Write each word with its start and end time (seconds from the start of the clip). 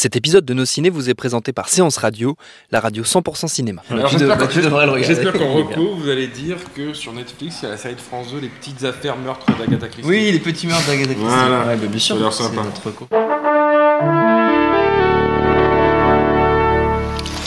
Cet 0.00 0.14
épisode 0.14 0.44
de 0.44 0.54
Nos 0.54 0.64
Ciné 0.64 0.90
vous 0.90 1.10
est 1.10 1.14
présenté 1.14 1.52
par 1.52 1.68
Séance 1.68 1.96
Radio, 1.96 2.36
la 2.70 2.78
radio 2.78 3.02
100% 3.02 3.48
cinéma. 3.48 3.82
J'espère 3.90 5.32
qu'en- 5.32 5.54
recours, 5.54 5.96
vous 5.96 6.08
allez 6.08 6.28
dire 6.28 6.58
que 6.76 6.94
sur 6.94 7.12
Netflix, 7.12 7.56
il 7.60 7.64
y 7.64 7.66
a 7.66 7.72
la 7.72 7.76
série 7.78 7.96
de 7.96 8.00
France 8.00 8.28
2, 8.30 8.38
Les 8.38 8.46
petites 8.48 8.84
affaires 8.84 9.16
meurtres 9.16 9.46
d'Agatha 9.58 9.88
Christie. 9.88 10.08
Oui, 10.08 10.30
les 10.30 10.38
petits 10.38 10.68
meurtres 10.68 10.86
d'Agatha 10.86 11.14
Christie. 11.14 11.24
Voilà. 11.28 11.66
Ouais, 11.66 11.74
bah, 11.74 11.86
bien 11.88 11.98
sûr. 11.98 12.32
C'est 12.32 12.44
notre 12.44 12.86
recours. 12.86 13.08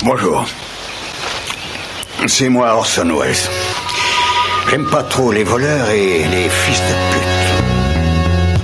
Bonjour. 0.04 0.46
C'est 2.27 2.49
moi 2.49 2.76
Orson 2.76 3.18
Welles. 3.18 3.34
J'aime 4.70 4.90
pas 4.90 5.04
trop 5.04 5.32
les 5.32 5.46
voleurs 5.46 5.90
et 5.91 6.26
les 6.27 6.49
fils 6.49 6.82
de 6.82 7.13
pute. 7.13 7.30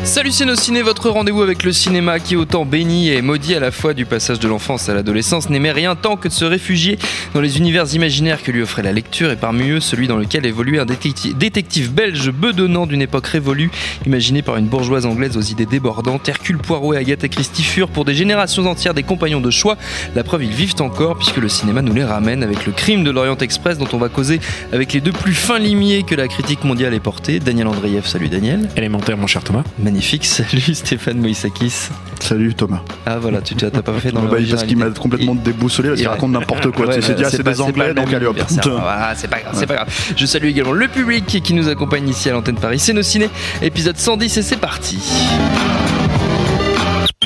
Salut 0.08 0.32
Ciné, 0.32 0.82
votre 0.84 1.10
rendez-vous 1.10 1.42
avec 1.42 1.64
le 1.64 1.74
cinéma 1.74 2.20
qui 2.20 2.38
autant 2.38 2.64
béni 2.64 3.10
et 3.10 3.22
maudit 3.22 3.56
à 3.56 3.60
la 3.60 3.72
fois 3.72 3.94
du 3.94 4.06
passage 4.06 4.40
de 4.40 4.48
l'enfance 4.48 4.88
à 4.88 4.94
l'adolescence 4.94 5.49
n'aimait 5.49 5.74
rien 5.74 5.98
tant 5.98 6.16
que 6.16 6.30
de 6.30 6.34
se 6.34 6.46
réfugier 6.46 6.98
dans 7.34 7.41
les 7.41 7.58
univers 7.58 7.94
imaginaires 7.94 8.41
que 8.41 8.52
lui 8.54 8.62
offrait 8.62 8.84
la 8.84 8.94
lecture 8.94 9.30
et 9.32 9.36
parmi 9.36 9.70
eux 9.70 9.82
celui 9.82 10.08
dans 10.08 10.16
lequel 10.16 10.46
évoluait 10.46 10.80
un 10.80 10.86
détective, 10.86 11.38
détective 11.38 11.94
belge 11.94 12.32
bedonnant 12.32 12.88
d'une 12.88 13.02
époque 13.02 13.27
révolue 13.27 13.70
imaginé 14.05 14.41
par 14.41 14.55
une 14.55 14.68
bourgeoise 14.68 15.05
anglaise 15.05 15.36
aux 15.36 15.41
idées 15.41 15.66
débordantes. 15.66 16.27
Hercule 16.30 16.58
Poirot 16.58 16.94
et 16.94 16.98
Agatha 16.98 17.27
Christie 17.27 17.64
furent 17.64 17.90
pour 17.90 18.05
des 18.05 18.16
générations 18.16 18.66
entières 18.66 18.94
des 18.94 19.04
compagnons 19.04 19.42
de 19.42 19.52
choix. 19.52 19.77
La 20.16 20.24
preuve 20.24 20.46
ils 20.46 20.52
vivent 20.52 20.76
encore 20.80 21.18
puisque 21.18 21.38
le 21.38 21.49
cinéma 21.49 21.82
nous 21.82 21.94
les 21.94 22.05
ramène 22.05 22.44
avec 22.44 22.66
le 22.66 22.71
crime 22.71 23.04
de 23.04 23.12
l'Orient 23.12 23.38
Express 23.38 23.77
dont 23.77 23.90
on 23.92 23.98
va 23.98 24.08
causer 24.08 24.40
avec 24.71 24.94
les 24.94 25.02
deux 25.02 25.12
plus 25.12 25.34
fins 25.34 25.60
limiers 25.60 26.04
que 26.04 26.16
la 26.16 26.30
critique 26.30 26.64
mondiale 26.64 26.94
ait 26.94 27.02
porté. 27.02 27.42
Daniel 27.42 27.68
Andreev, 27.68 28.08
salut 28.08 28.30
Daniel. 28.30 28.70
Élémentaire, 28.77 29.18
mon 29.18 29.27
cher 29.27 29.44
Thomas. 29.44 29.64
Magnifique, 29.77 29.96
salut 30.21 30.73
Stéphane 30.76 31.17
Moïsakis. 31.20 31.90
Salut 32.20 32.53
Thomas. 32.53 32.81
Ah 33.05 33.17
voilà, 33.20 33.41
tu 33.41 33.55
t'as 33.55 33.70
pas 33.70 33.93
fait 33.93 34.12
dans 34.12 34.23
Bah, 34.23 34.37
parce 34.49 34.63
qu'il 34.63 34.77
m'a 34.77 34.90
complètement 34.90 35.35
déboussolé 35.35 35.90
parce 35.90 35.99
qu'il 35.99 36.05
Il- 36.07 36.09
raconte 36.09 36.31
n'importe 36.31 36.71
quoi. 36.71 36.87
Tu 36.93 37.01
sais, 37.01 37.15
ah, 37.23 37.29
c'est 37.29 37.43
des 37.43 37.62
anglais, 37.62 37.90
le 37.90 37.93
donc 37.93 38.13
allez 38.13 38.25
hop. 38.25 38.37
grave, 38.37 39.15
c'est 39.18 39.27
pas 39.68 39.75
grave. 39.75 39.87
Je 40.15 40.25
salue 40.25 40.45
également 40.48 40.71
le 40.73 40.87
public 40.87 41.25
qui 41.25 41.53
nous 41.53 41.68
accompagne 41.70 42.09
ici 42.09 42.29
à 42.29 42.34
l'antenne 42.34 42.57
Paris. 42.57 42.79
C'est 42.79 42.93
nos 42.93 43.01
ciné, 43.03 43.29
épisode 43.62 43.98
110 43.98 44.37
et 44.37 44.41
c'est 44.41 44.57
parti. 44.57 44.98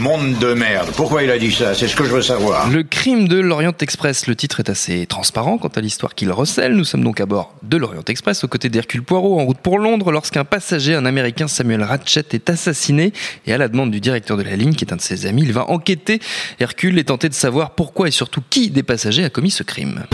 Monde 0.02 0.40
de 0.40 0.56
merde. 0.56 0.90
Pourquoi 0.96 1.22
il 1.22 1.30
a 1.30 1.38
dit 1.38 1.52
ça? 1.52 1.76
C'est 1.76 1.88
ce 1.88 1.96
que 1.96 2.04
je 2.04 2.10
veux 2.10 2.24
savoir. 2.24 2.68
Le 2.72 2.82
crime 2.82 3.28
de 3.28 3.40
l'Orient 3.40 3.76
Express. 3.80 4.26
Le 4.26 4.36
titre 4.36 4.60
est 4.60 4.68
assez 4.68 5.06
transparent 5.06 5.60
quant 5.60 5.68
à 5.68 5.80
l'histoire 5.80 6.16
qu'il 6.16 6.32
recèle. 6.32 6.74
Nous 6.74 6.86
sommes 6.86 7.04
donc 7.04 7.22
à 7.22 7.28
bord 7.28 7.54
de 7.62 7.78
l'Orient 7.78 8.02
Express 8.08 8.44
aux 8.44 8.48
côtés 8.48 8.70
d'Hercule 8.70 9.04
Poirot 9.04 9.40
en 9.40 9.46
route 9.46 9.60
pour 9.60 9.78
Londres 9.78 10.12
lorsqu'un 10.12 10.44
passager, 10.44 10.96
un 10.96 11.06
américain 11.06 11.48
Samuel 11.48 11.84
Ratchet, 11.84 12.26
est 12.32 12.50
assassiné. 12.50 13.14
Et 13.46 13.54
à 13.54 13.60
la 13.60 13.68
demande 13.68 13.92
du 13.92 14.00
directeur 14.00 14.38
de 14.38 14.42
la 14.42 14.56
ligne, 14.56 14.74
qui 14.74 14.86
est 14.86 14.92
un 14.92 14.96
de 14.96 15.02
ses 15.02 15.28
amis, 15.28 15.44
il 15.44 15.54
va 15.54 15.70
enquêter. 15.70 16.20
Hercule 16.60 16.98
est 16.98 17.04
tenté 17.04 17.30
de 17.30 17.36
savoir 17.36 17.76
pourquoi 17.76 18.08
et 18.08 18.12
surtout 18.12 18.42
qui 18.50 18.72
des 18.72 18.82
passagers 18.82 19.24
a 19.24 19.30
commis 19.30 19.52
ce 19.52 19.62
crime. 19.62 20.06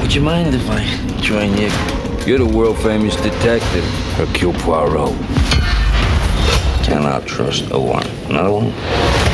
Would 0.00 0.12
you 0.12 0.22
mind 0.22 0.52
if 0.52 0.62
I 0.68 1.24
join 1.24 1.56
you? 1.56 1.70
You're 2.26 2.44
the 2.44 2.52
world 2.52 2.76
famous 2.78 3.14
detective, 3.22 3.84
Hercule 4.18 4.54
Poirot. 4.54 5.14
Cannot 6.92 7.26
trust 7.26 7.70
no 7.70 7.80
one. 7.80 8.06
Another 8.28 8.52
one? 8.52 9.31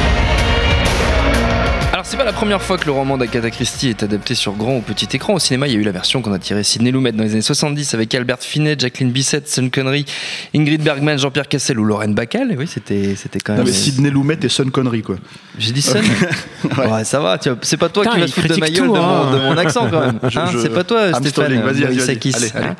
C'est 2.18 2.24
pas 2.24 2.30
la 2.32 2.36
première 2.36 2.60
fois 2.60 2.78
que 2.78 2.84
le 2.86 2.90
roman 2.90 3.16
d'Agatha 3.16 3.48
Christie 3.48 3.90
est 3.90 4.02
adapté 4.02 4.34
sur 4.34 4.54
grand 4.54 4.78
ou 4.78 4.80
petit 4.80 5.06
écran. 5.14 5.34
Au 5.34 5.38
cinéma, 5.38 5.68
il 5.68 5.74
y 5.74 5.76
a 5.76 5.78
eu 5.78 5.84
la 5.84 5.92
version 5.92 6.20
qu'on 6.20 6.32
a 6.32 6.40
tirée 6.40 6.64
Sidney 6.64 6.90
Lumet 6.90 7.12
dans 7.12 7.22
les 7.22 7.30
années 7.30 7.42
70 7.42 7.94
avec 7.94 8.12
Albert 8.12 8.40
Finney, 8.40 8.74
Jacqueline 8.76 9.12
Bisset, 9.12 9.42
Sean 9.46 9.68
Connery, 9.68 10.04
Ingrid 10.52 10.82
Bergman, 10.82 11.16
Jean-Pierre 11.16 11.46
Cassel 11.46 11.78
ou 11.78 11.84
Lorraine 11.84 12.14
Bacall. 12.14 12.50
Et 12.50 12.56
oui, 12.56 12.66
c'était 12.66 13.14
c'était 13.14 13.38
quand 13.38 13.52
Non, 13.52 13.58
même. 13.58 13.66
mais 13.68 13.72
Sidney 13.72 14.10
Lumet 14.10 14.36
et 14.42 14.48
Sean 14.48 14.68
Connery, 14.68 15.02
quoi. 15.02 15.14
J'ai 15.60 15.70
dit 15.70 15.80
Sean. 15.80 16.00
ouais. 16.64 17.04
ça 17.04 17.20
va. 17.20 17.38
C'est 17.62 17.76
pas 17.76 17.88
toi 17.88 18.04
qui 18.04 18.18
vas 18.18 18.26
foutre 18.26 18.48
de 18.48 18.56
ma 18.56 18.68
gueule 18.68 18.86
tout, 18.88 18.94
de, 18.94 18.98
mon, 18.98 19.04
hein. 19.04 19.32
de 19.32 19.38
mon 19.38 19.56
accent 19.56 19.86
quand 19.88 20.00
même. 20.00 20.18
Hein, 20.24 20.46
je- 20.52 20.58
C'est 20.58 20.74
pas 20.74 20.82
toi, 20.82 21.10
I'm 21.10 21.14
Stéphane. 21.24 21.60
Vas-y, 21.62 21.82
vas-y, 21.82 22.00
allez. 22.34 22.52
Hein. 22.56 22.74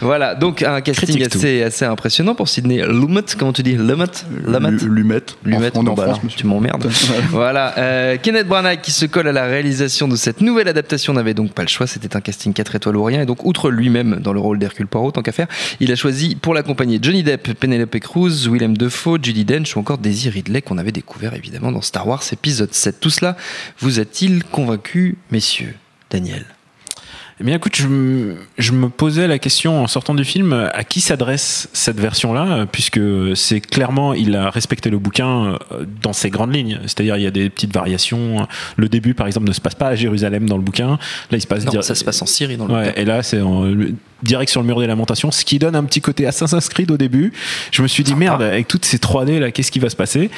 Voilà, 0.00 0.34
donc 0.34 0.62
un 0.62 0.80
casting 0.80 1.24
assez, 1.24 1.62
assez 1.62 1.84
impressionnant 1.84 2.34
pour 2.34 2.48
Sidney 2.48 2.82
Lumet. 2.84 3.22
Comment 3.38 3.52
tu 3.52 3.62
dis 3.62 3.74
Lumet? 3.74 4.06
Lumet? 4.44 4.70
Lu- 4.72 4.88
Lumet. 4.88 5.22
Lumet, 5.44 5.70
On 5.74 5.86
en 5.86 5.94
bah 5.94 6.14
France, 6.14 6.20
tu 6.36 6.46
m'emmerdes. 6.48 6.90
voilà, 7.30 7.74
euh, 7.78 8.16
Kenneth 8.20 8.48
Branagh 8.48 8.71
qui 8.76 8.90
se 8.90 9.06
colle 9.06 9.28
à 9.28 9.32
la 9.32 9.46
réalisation 9.46 10.08
de 10.08 10.16
cette 10.16 10.40
nouvelle 10.40 10.68
adaptation 10.68 11.12
n'avait 11.12 11.34
donc 11.34 11.52
pas 11.52 11.62
le 11.62 11.68
choix. 11.68 11.86
C'était 11.86 12.16
un 12.16 12.20
casting 12.20 12.52
4 12.52 12.76
étoiles 12.76 12.96
ou 12.96 13.04
rien. 13.04 13.22
Et 13.22 13.26
donc, 13.26 13.44
outre 13.44 13.70
lui-même 13.70 14.20
dans 14.20 14.32
le 14.32 14.40
rôle 14.40 14.58
d'Hercule 14.58 14.86
Poirot, 14.86 15.12
tant 15.12 15.22
qu'à 15.22 15.32
faire, 15.32 15.48
il 15.80 15.90
a 15.92 15.96
choisi 15.96 16.34
pour 16.36 16.54
l'accompagner 16.54 16.98
Johnny 17.00 17.22
Depp, 17.22 17.52
Penelope 17.54 17.98
Cruz, 18.00 18.48
Willem 18.48 18.76
Dafoe, 18.76 19.18
Judy 19.22 19.44
Dench 19.44 19.76
ou 19.76 19.80
encore 19.80 19.98
Daisy 19.98 20.30
Ridley 20.30 20.62
qu'on 20.62 20.78
avait 20.78 20.92
découvert 20.92 21.34
évidemment 21.34 21.72
dans 21.72 21.82
Star 21.82 22.06
Wars 22.06 22.22
épisode 22.32 22.72
7. 22.72 23.00
Tout 23.00 23.10
cela 23.10 23.36
vous 23.78 24.00
a-t-il 24.00 24.44
convaincu, 24.44 25.18
messieurs 25.30 25.74
Daniel? 26.10 26.44
Eh 27.42 27.44
bien, 27.44 27.56
écoute, 27.56 27.74
je, 27.74 27.88
me- 27.88 28.36
je 28.56 28.70
me 28.70 28.88
posais 28.88 29.26
la 29.26 29.40
question 29.40 29.82
en 29.82 29.88
sortant 29.88 30.14
du 30.14 30.24
film 30.24 30.52
à 30.72 30.84
qui 30.84 31.00
s'adresse 31.00 31.68
cette 31.72 31.98
version-là, 31.98 32.46
euh, 32.52 32.66
puisque 32.70 33.00
c'est 33.34 33.60
clairement, 33.60 34.14
il 34.14 34.36
a 34.36 34.48
respecté 34.48 34.90
le 34.90 34.98
bouquin 35.00 35.58
euh, 35.72 35.84
dans 36.00 36.12
ses 36.12 36.30
grandes 36.30 36.54
lignes. 36.54 36.78
C'est-à-dire, 36.82 37.16
il 37.16 37.24
y 37.24 37.26
a 37.26 37.32
des 37.32 37.50
petites 37.50 37.74
variations. 37.74 38.46
Le 38.76 38.88
début, 38.88 39.14
par 39.14 39.26
exemple, 39.26 39.48
ne 39.48 39.52
se 39.52 39.60
passe 39.60 39.74
pas 39.74 39.88
à 39.88 39.94
Jérusalem 39.96 40.48
dans 40.48 40.56
le 40.56 40.62
bouquin. 40.62 40.90
Là, 41.32 41.38
il 41.38 41.40
se 41.40 41.48
passe 41.48 41.64
Non, 41.64 41.72
dir- 41.72 41.82
ça 41.82 41.96
se 41.96 42.04
passe 42.04 42.22
en 42.22 42.26
Syrie 42.26 42.56
dans 42.56 42.68
le 42.68 42.74
Ouais, 42.74 42.86
bouquin. 42.90 43.00
et 43.02 43.04
là, 43.04 43.24
c'est 43.24 43.40
en- 43.40 43.64
direct 44.22 44.50
sur 44.50 44.60
le 44.60 44.66
mur 44.66 44.80
des 44.80 44.86
lamentations, 44.86 45.30
ce 45.30 45.44
qui 45.44 45.58
donne 45.58 45.74
un 45.74 45.84
petit 45.84 46.00
côté 46.00 46.26
Assassin's 46.26 46.68
Creed 46.68 46.90
au 46.90 46.96
début. 46.96 47.32
Je 47.70 47.82
me 47.82 47.88
suis 47.88 48.04
dit, 48.04 48.14
merde, 48.14 48.42
avec 48.42 48.68
toutes 48.68 48.84
ces 48.84 48.98
3D 48.98 49.38
là, 49.38 49.50
qu'est-ce 49.50 49.70
qui 49.70 49.78
va 49.78 49.90
se 49.90 49.96
passer? 49.96 50.30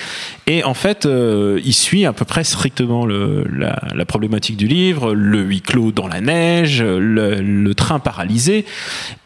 Et 0.47 0.65
en 0.65 0.75
fait, 0.75 1.07
euh, 1.07 1.61
il 1.65 1.75
suit 1.75 2.05
à 2.05 2.13
peu 2.13 2.25
près 2.25 2.45
strictement 2.45 3.07
le, 3.07 3.45
la, 3.53 3.83
la 3.95 4.05
problématique 4.05 4.57
du 4.57 4.67
livre, 4.67 5.15
le 5.15 5.43
huis 5.43 5.61
clos 5.61 5.93
dans 5.93 6.07
la 6.07 6.21
neige, 6.21 6.83
le, 6.83 7.41
le 7.41 7.75
train 7.75 7.99
paralysé. 7.99 8.65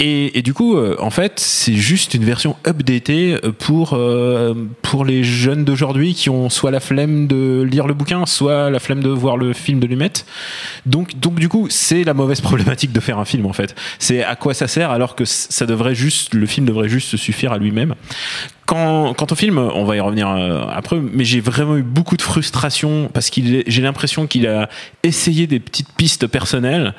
Et, 0.00 0.38
et 0.38 0.42
du 0.42 0.54
coup, 0.54 0.76
euh, 0.76 0.96
en 0.98 1.10
fait, 1.10 1.40
c'est 1.40 1.74
juste 1.74 2.14
une 2.14 2.24
version 2.24 2.56
updatée 2.66 3.36
pour, 3.58 3.94
euh, 3.94 4.54
pour 4.82 5.04
les 5.04 5.24
jeunes 5.24 5.64
d'aujourd'hui 5.64 6.14
qui 6.14 6.30
ont 6.30 6.50
soit 6.50 6.70
la 6.70 6.80
flemme 6.80 7.26
de 7.26 7.62
lire 7.62 7.86
le 7.86 7.94
bouquin, 7.94 8.26
soit 8.26 8.70
la 8.70 8.78
flemme 8.78 9.02
de 9.02 9.10
voir 9.10 9.36
le 9.36 9.52
film 9.52 9.80
de 9.80 9.86
Lumet. 9.86 10.12
Donc, 10.86 11.18
donc 11.18 11.36
du 11.36 11.48
coup, 11.48 11.66
c'est 11.70 12.04
la 12.04 12.14
mauvaise 12.14 12.40
problématique 12.48 12.92
de 12.92 13.00
faire 13.00 13.18
un 13.18 13.24
film 13.24 13.46
en 13.46 13.52
fait. 13.52 13.74
C'est 13.98 14.22
à 14.22 14.36
quoi 14.36 14.47
ça 14.54 14.68
sert 14.68 14.90
alors 14.90 15.14
que 15.14 15.24
ça 15.24 15.66
devrait 15.66 15.94
juste, 15.94 16.34
le 16.34 16.46
film 16.46 16.66
devrait 16.66 16.88
juste 16.88 17.08
se 17.08 17.16
suffire 17.16 17.52
à 17.52 17.58
lui-même. 17.58 17.94
Quand, 18.68 19.14
quant 19.14 19.26
au 19.30 19.34
film, 19.34 19.56
on 19.56 19.84
va 19.84 19.96
y 19.96 20.00
revenir 20.00 20.28
euh, 20.28 20.60
après, 20.70 20.96
mais 21.00 21.24
j'ai 21.24 21.40
vraiment 21.40 21.78
eu 21.78 21.82
beaucoup 21.82 22.18
de 22.18 22.22
frustration 22.22 23.08
parce 23.14 23.30
qu'il, 23.30 23.54
est- 23.54 23.64
j'ai 23.66 23.80
l'impression 23.80 24.26
qu'il 24.26 24.46
a 24.46 24.68
essayé 25.02 25.46
des 25.46 25.58
petites 25.58 25.90
pistes 25.96 26.26
personnelles 26.26 26.92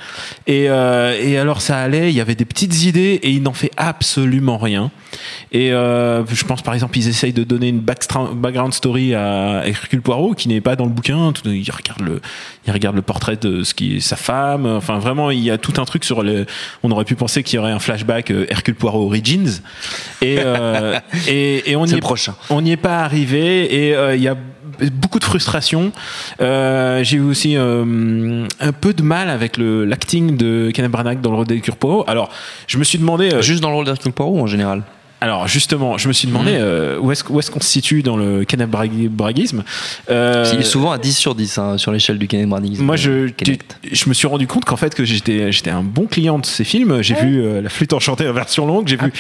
et, 0.48 0.66
euh, 0.68 1.16
et 1.22 1.38
alors 1.38 1.62
ça 1.62 1.78
allait, 1.78 2.10
il 2.10 2.16
y 2.16 2.22
avait 2.22 2.34
des 2.34 2.46
petites 2.46 2.86
idées 2.86 3.20
et 3.22 3.30
il 3.30 3.44
n'en 3.44 3.54
fait 3.54 3.70
absolument 3.78 4.58
rien. 4.58 4.90
Et 5.52 5.72
euh, 5.72 6.26
je 6.26 6.44
pense 6.44 6.64
par 6.64 6.74
exemple, 6.74 6.98
ils 6.98 7.08
essayent 7.08 7.34
de 7.34 7.44
donner 7.44 7.68
une 7.68 7.82
background 7.82 8.74
story 8.74 9.14
à 9.14 9.62
Hercule 9.64 10.02
Poirot 10.02 10.34
qui 10.34 10.48
n'est 10.48 10.62
pas 10.62 10.76
dans 10.76 10.86
le 10.86 10.92
bouquin. 10.92 11.32
Il 11.46 11.70
regarde 11.72 12.02
le, 12.02 12.20
il 12.66 12.74
regarde 12.74 12.96
le 12.96 13.02
portrait 13.04 13.36
de 13.36 13.64
ce 13.64 13.76
qui 13.76 13.98
est 13.98 14.00
sa 14.00 14.16
femme. 14.16 14.66
Enfin, 14.66 14.98
vraiment, 14.98 15.30
il 15.32 15.44
y 15.44 15.52
a 15.52 15.58
tout 15.60 15.74
un 15.78 15.86
truc 15.86 16.04
sur 16.04 16.24
le. 16.24 16.46
On 16.82 16.90
aurait 16.92 17.06
pu 17.06 17.14
penser 17.16 17.44
qu'il 17.44 17.58
y 17.58 17.60
aurait 17.60 17.72
un 17.72 17.80
flashback 17.80 18.32
euh, 18.32 18.46
Hercule 18.50 18.76
Poirot 18.76 19.06
Origins. 19.06 19.62
Et, 20.22 20.38
euh, 20.40 21.00
et, 21.28 21.59
et 21.66 21.76
on 21.76 21.86
le 21.86 21.94
est, 21.94 22.00
prochain. 22.00 22.36
on 22.50 22.62
n'y 22.62 22.72
est 22.72 22.78
pas 22.78 23.00
arrivé. 23.00 23.88
Et 23.88 23.96
euh, 23.96 24.16
il 24.16 24.22
y 24.22 24.28
a 24.28 24.36
beaucoup 24.94 25.20
de 25.20 25.24
frustration. 25.24 25.92
Euh, 26.42 27.04
J'ai 27.04 27.18
eu 27.18 27.22
aussi 27.22 27.58
euh, 27.58 28.46
un 28.60 28.72
peu 28.72 28.94
de 28.94 29.04
mal 29.04 29.30
avec 29.30 29.58
le 29.58 29.86
l'acting 29.86 30.38
de 30.38 30.72
Kenneth 30.74 30.92
Branagh 30.92 31.22
dans 31.22 31.32
le 31.32 31.38
rôle 31.38 31.48
d'Hercule 31.48 31.76
Poirot. 31.76 32.06
Alors, 32.08 32.30
je 32.68 32.78
me 32.78 32.84
suis 32.84 32.98
demandé. 32.98 33.42
Juste 33.42 33.62
dans 33.62 33.70
le 33.70 33.76
rôle 33.76 33.86
d'Hercule 33.86 34.14
Poirot 34.14 34.42
en 34.42 34.48
général? 34.48 34.84
Alors 35.22 35.48
justement, 35.48 35.98
je 35.98 36.08
me 36.08 36.14
suis 36.14 36.28
demandé 36.28 36.52
Mhm. 36.54 36.58
euh, 36.62 36.98
où 37.00 37.12
est-ce 37.12 37.24
où 37.30 37.40
est-ce 37.40 37.52
qu'on 37.52 37.60
se 37.60 37.68
situe 37.70 38.04
dans 38.04 38.16
le 38.18 38.46
Kenneth-Braguisme. 38.46 39.64
Euh, 40.10 40.46
Il 40.54 40.60
est 40.60 40.64
souvent 40.64 40.92
à 40.92 40.98
10 40.98 41.14
sur 41.18 41.36
10 41.36 41.58
hein, 41.58 41.78
sur 41.78 41.92
l'échelle 41.92 42.18
du 42.18 42.28
Branagh. 42.28 42.80
Moi, 42.80 42.96
je, 42.96 43.28
Kenneth. 43.28 43.78
je 43.92 44.08
me 44.08 44.14
suis 44.14 44.28
rendu 44.28 44.48
compte 44.48 44.66
qu'en 44.66 44.78
fait 44.78 44.96
que 44.96 45.04
j'étais 45.04 45.52
j'étais 45.52 45.72
un 45.72 45.84
bon 45.84 46.06
client 46.06 46.40
de 46.40 46.46
ces 46.46 46.64
films. 46.64 47.02
J'ai 47.02 47.16
vu 47.16 47.42
euh, 47.42 47.62
La 47.62 47.70
Flûte 47.70 47.94
enchantée 47.94 48.28
en 48.28 48.34
version 48.34 48.66
longue. 48.66 48.88
J'ai 48.88 48.98
Ah 49.00 49.06
vu 49.06 49.12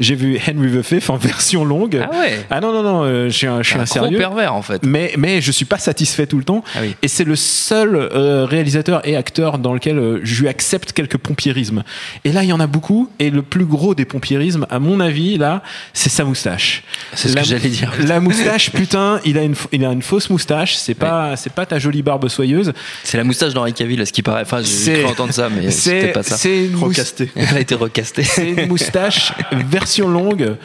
j'ai 0.00 0.14
vu 0.14 0.38
Henry 0.48 0.70
the 0.78 0.82
Fifth 0.82 1.10
en 1.10 1.16
version 1.32 1.64
longue. 1.64 2.00
Ah 2.02 2.16
ouais 2.16 2.46
Ah 2.50 2.60
non 2.60 2.72
non 2.72 2.82
non, 2.82 3.02
euh, 3.04 3.28
je 3.28 3.36
suis 3.36 3.46
un, 3.46 3.62
je 3.62 3.68
suis 3.70 3.78
un 3.78 4.02
un 4.04 4.08
gros 4.08 4.16
pervers 4.16 4.54
en 4.54 4.62
fait. 4.62 4.82
Mais 4.84 5.12
mais 5.18 5.40
je 5.40 5.50
suis 5.50 5.64
pas 5.64 5.78
satisfait 5.78 6.26
tout 6.26 6.38
le 6.38 6.44
temps. 6.44 6.62
Ah 6.74 6.78
oui. 6.82 6.94
Et 7.02 7.08
c'est 7.08 7.24
le 7.24 7.36
seul 7.36 7.96
euh, 7.96 8.44
réalisateur 8.44 9.00
et 9.08 9.16
acteur 9.16 9.58
dans 9.58 9.72
lequel 9.74 9.98
euh, 9.98 10.20
je 10.22 10.40
lui 10.40 10.48
accepte 10.48 10.92
quelques 10.92 11.16
pompiérismes. 11.18 11.82
Et 12.24 12.32
là, 12.32 12.44
il 12.44 12.48
y 12.48 12.52
en 12.52 12.60
a 12.60 12.66
beaucoup. 12.66 13.08
Et 13.18 13.30
le 13.30 13.42
plus 13.42 13.64
gros 13.64 13.94
des 13.94 14.04
pompiérismes, 14.04 14.66
à 14.70 14.78
mon 14.78 15.00
avis, 15.00 15.36
là, 15.38 15.47
c'est 15.92 16.08
sa 16.10 16.24
moustache. 16.24 16.82
C'est 17.14 17.28
ce 17.28 17.34
La- 17.34 17.42
que 17.42 17.46
j'allais 17.48 17.68
dire. 17.68 17.92
La 18.06 18.20
moustache, 18.20 18.70
putain, 18.70 19.20
il 19.24 19.36
a 19.38 19.42
une, 19.42 19.54
il 19.72 19.84
a 19.84 19.92
une 19.92 20.02
fausse 20.02 20.30
moustache. 20.30 20.76
C'est 20.76 20.94
pas, 20.94 21.36
c'est 21.36 21.52
pas 21.52 21.66
ta 21.66 21.78
jolie 21.78 22.02
barbe 22.02 22.28
soyeuse. 22.28 22.72
C'est 23.04 23.16
la 23.18 23.24
moustache 23.24 23.54
d'Henri 23.54 23.72
Cavill, 23.72 24.06
ce 24.06 24.12
qui 24.12 24.22
paraît. 24.22 24.42
Enfin, 24.42 24.60
j'ai 24.60 24.66
C'est- 24.66 24.94
cru 25.02 25.04
entendre 25.12 25.32
ça, 25.32 25.48
mais 25.48 25.70
c'était 25.70 26.00
C'est, 26.00 26.06
pas 26.08 26.22
ça. 26.22 26.36
c'est 26.36 26.66
une 26.66 26.72
moustache. 26.72 26.88
Recasté. 27.18 27.30
Elle 27.36 27.56
a 27.56 27.60
été 27.60 27.74
recastée. 27.74 28.24
C'est 28.24 28.50
une 28.50 28.66
moustache 28.68 29.32
version 29.52 30.08
longue 30.08 30.56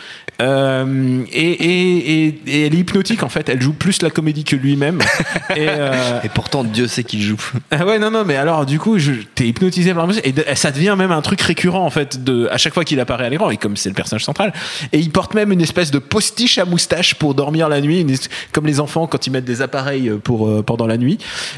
euh, 0.41 1.23
et, 1.31 1.51
et, 1.51 2.25
et, 2.27 2.39
et 2.47 2.65
elle 2.65 2.75
est 2.75 2.79
hypnotique 2.79 3.23
en 3.23 3.29
fait. 3.29 3.49
Elle 3.49 3.61
joue 3.61 3.73
plus 3.73 4.01
la 4.01 4.09
comédie 4.09 4.43
que 4.43 4.55
lui-même. 4.55 4.99
Et, 5.55 5.67
euh, 5.69 6.19
Et 6.23 6.29
pourtant, 6.29 6.63
Dieu 6.63 6.87
sait 6.87 7.03
qu'il 7.03 7.21
joue. 7.21 7.39
ah 7.71 7.85
ouais 7.85 7.99
non 7.99 8.09
non 8.09 8.23
mais 8.25 8.35
alors 8.37 8.65
du 8.65 8.79
coup 8.79 8.97
je- 8.97 9.11
t'es 9.35 9.47
hypnotisé 9.47 9.93
par 9.93 10.03
la 10.03 10.07
moustache 10.07 10.25
et 10.27 10.31
de- 10.31 10.43
ça 10.55 10.71
devient 10.71 10.95
même 10.97 11.11
un 11.11 11.21
truc 11.21 11.41
récurrent 11.41 11.85
en 11.85 11.89
fait 11.91 12.23
de 12.23 12.47
à 12.49 12.57
chaque 12.57 12.73
fois 12.73 12.83
qu'il 12.83 12.99
apparaît 12.99 13.25
à 13.25 13.29
l'écran. 13.29 13.49
Et 13.51 13.57
comme 13.57 13.77
c'est 13.77 13.89
le 13.89 13.95
personnage 13.95 14.23
central. 14.25 14.53
Et 14.91 14.99
il 14.99 15.11
porte 15.11 15.33
même 15.35 15.51
une 15.51 15.61
espèce 15.61 15.91
de 15.91 15.99
postiche 15.99 16.57
à 16.57 16.65
moustache 16.65 17.15
pour 17.15 17.35
dormir 17.35 17.69
la 17.69 17.81
nuit. 17.81 18.01
Une 18.01 18.15
comme 18.51 18.65
les 18.65 18.79
enfants 18.79 19.05
quand 19.07 19.27
ils 19.27 19.31
mettent 19.31 19.45
des 19.45 19.61
appareils 19.61 20.11
pour 20.23 20.47
euh, 20.47 20.63
pendant 20.63 20.87
la 20.87 20.97
nuit. 20.97 21.17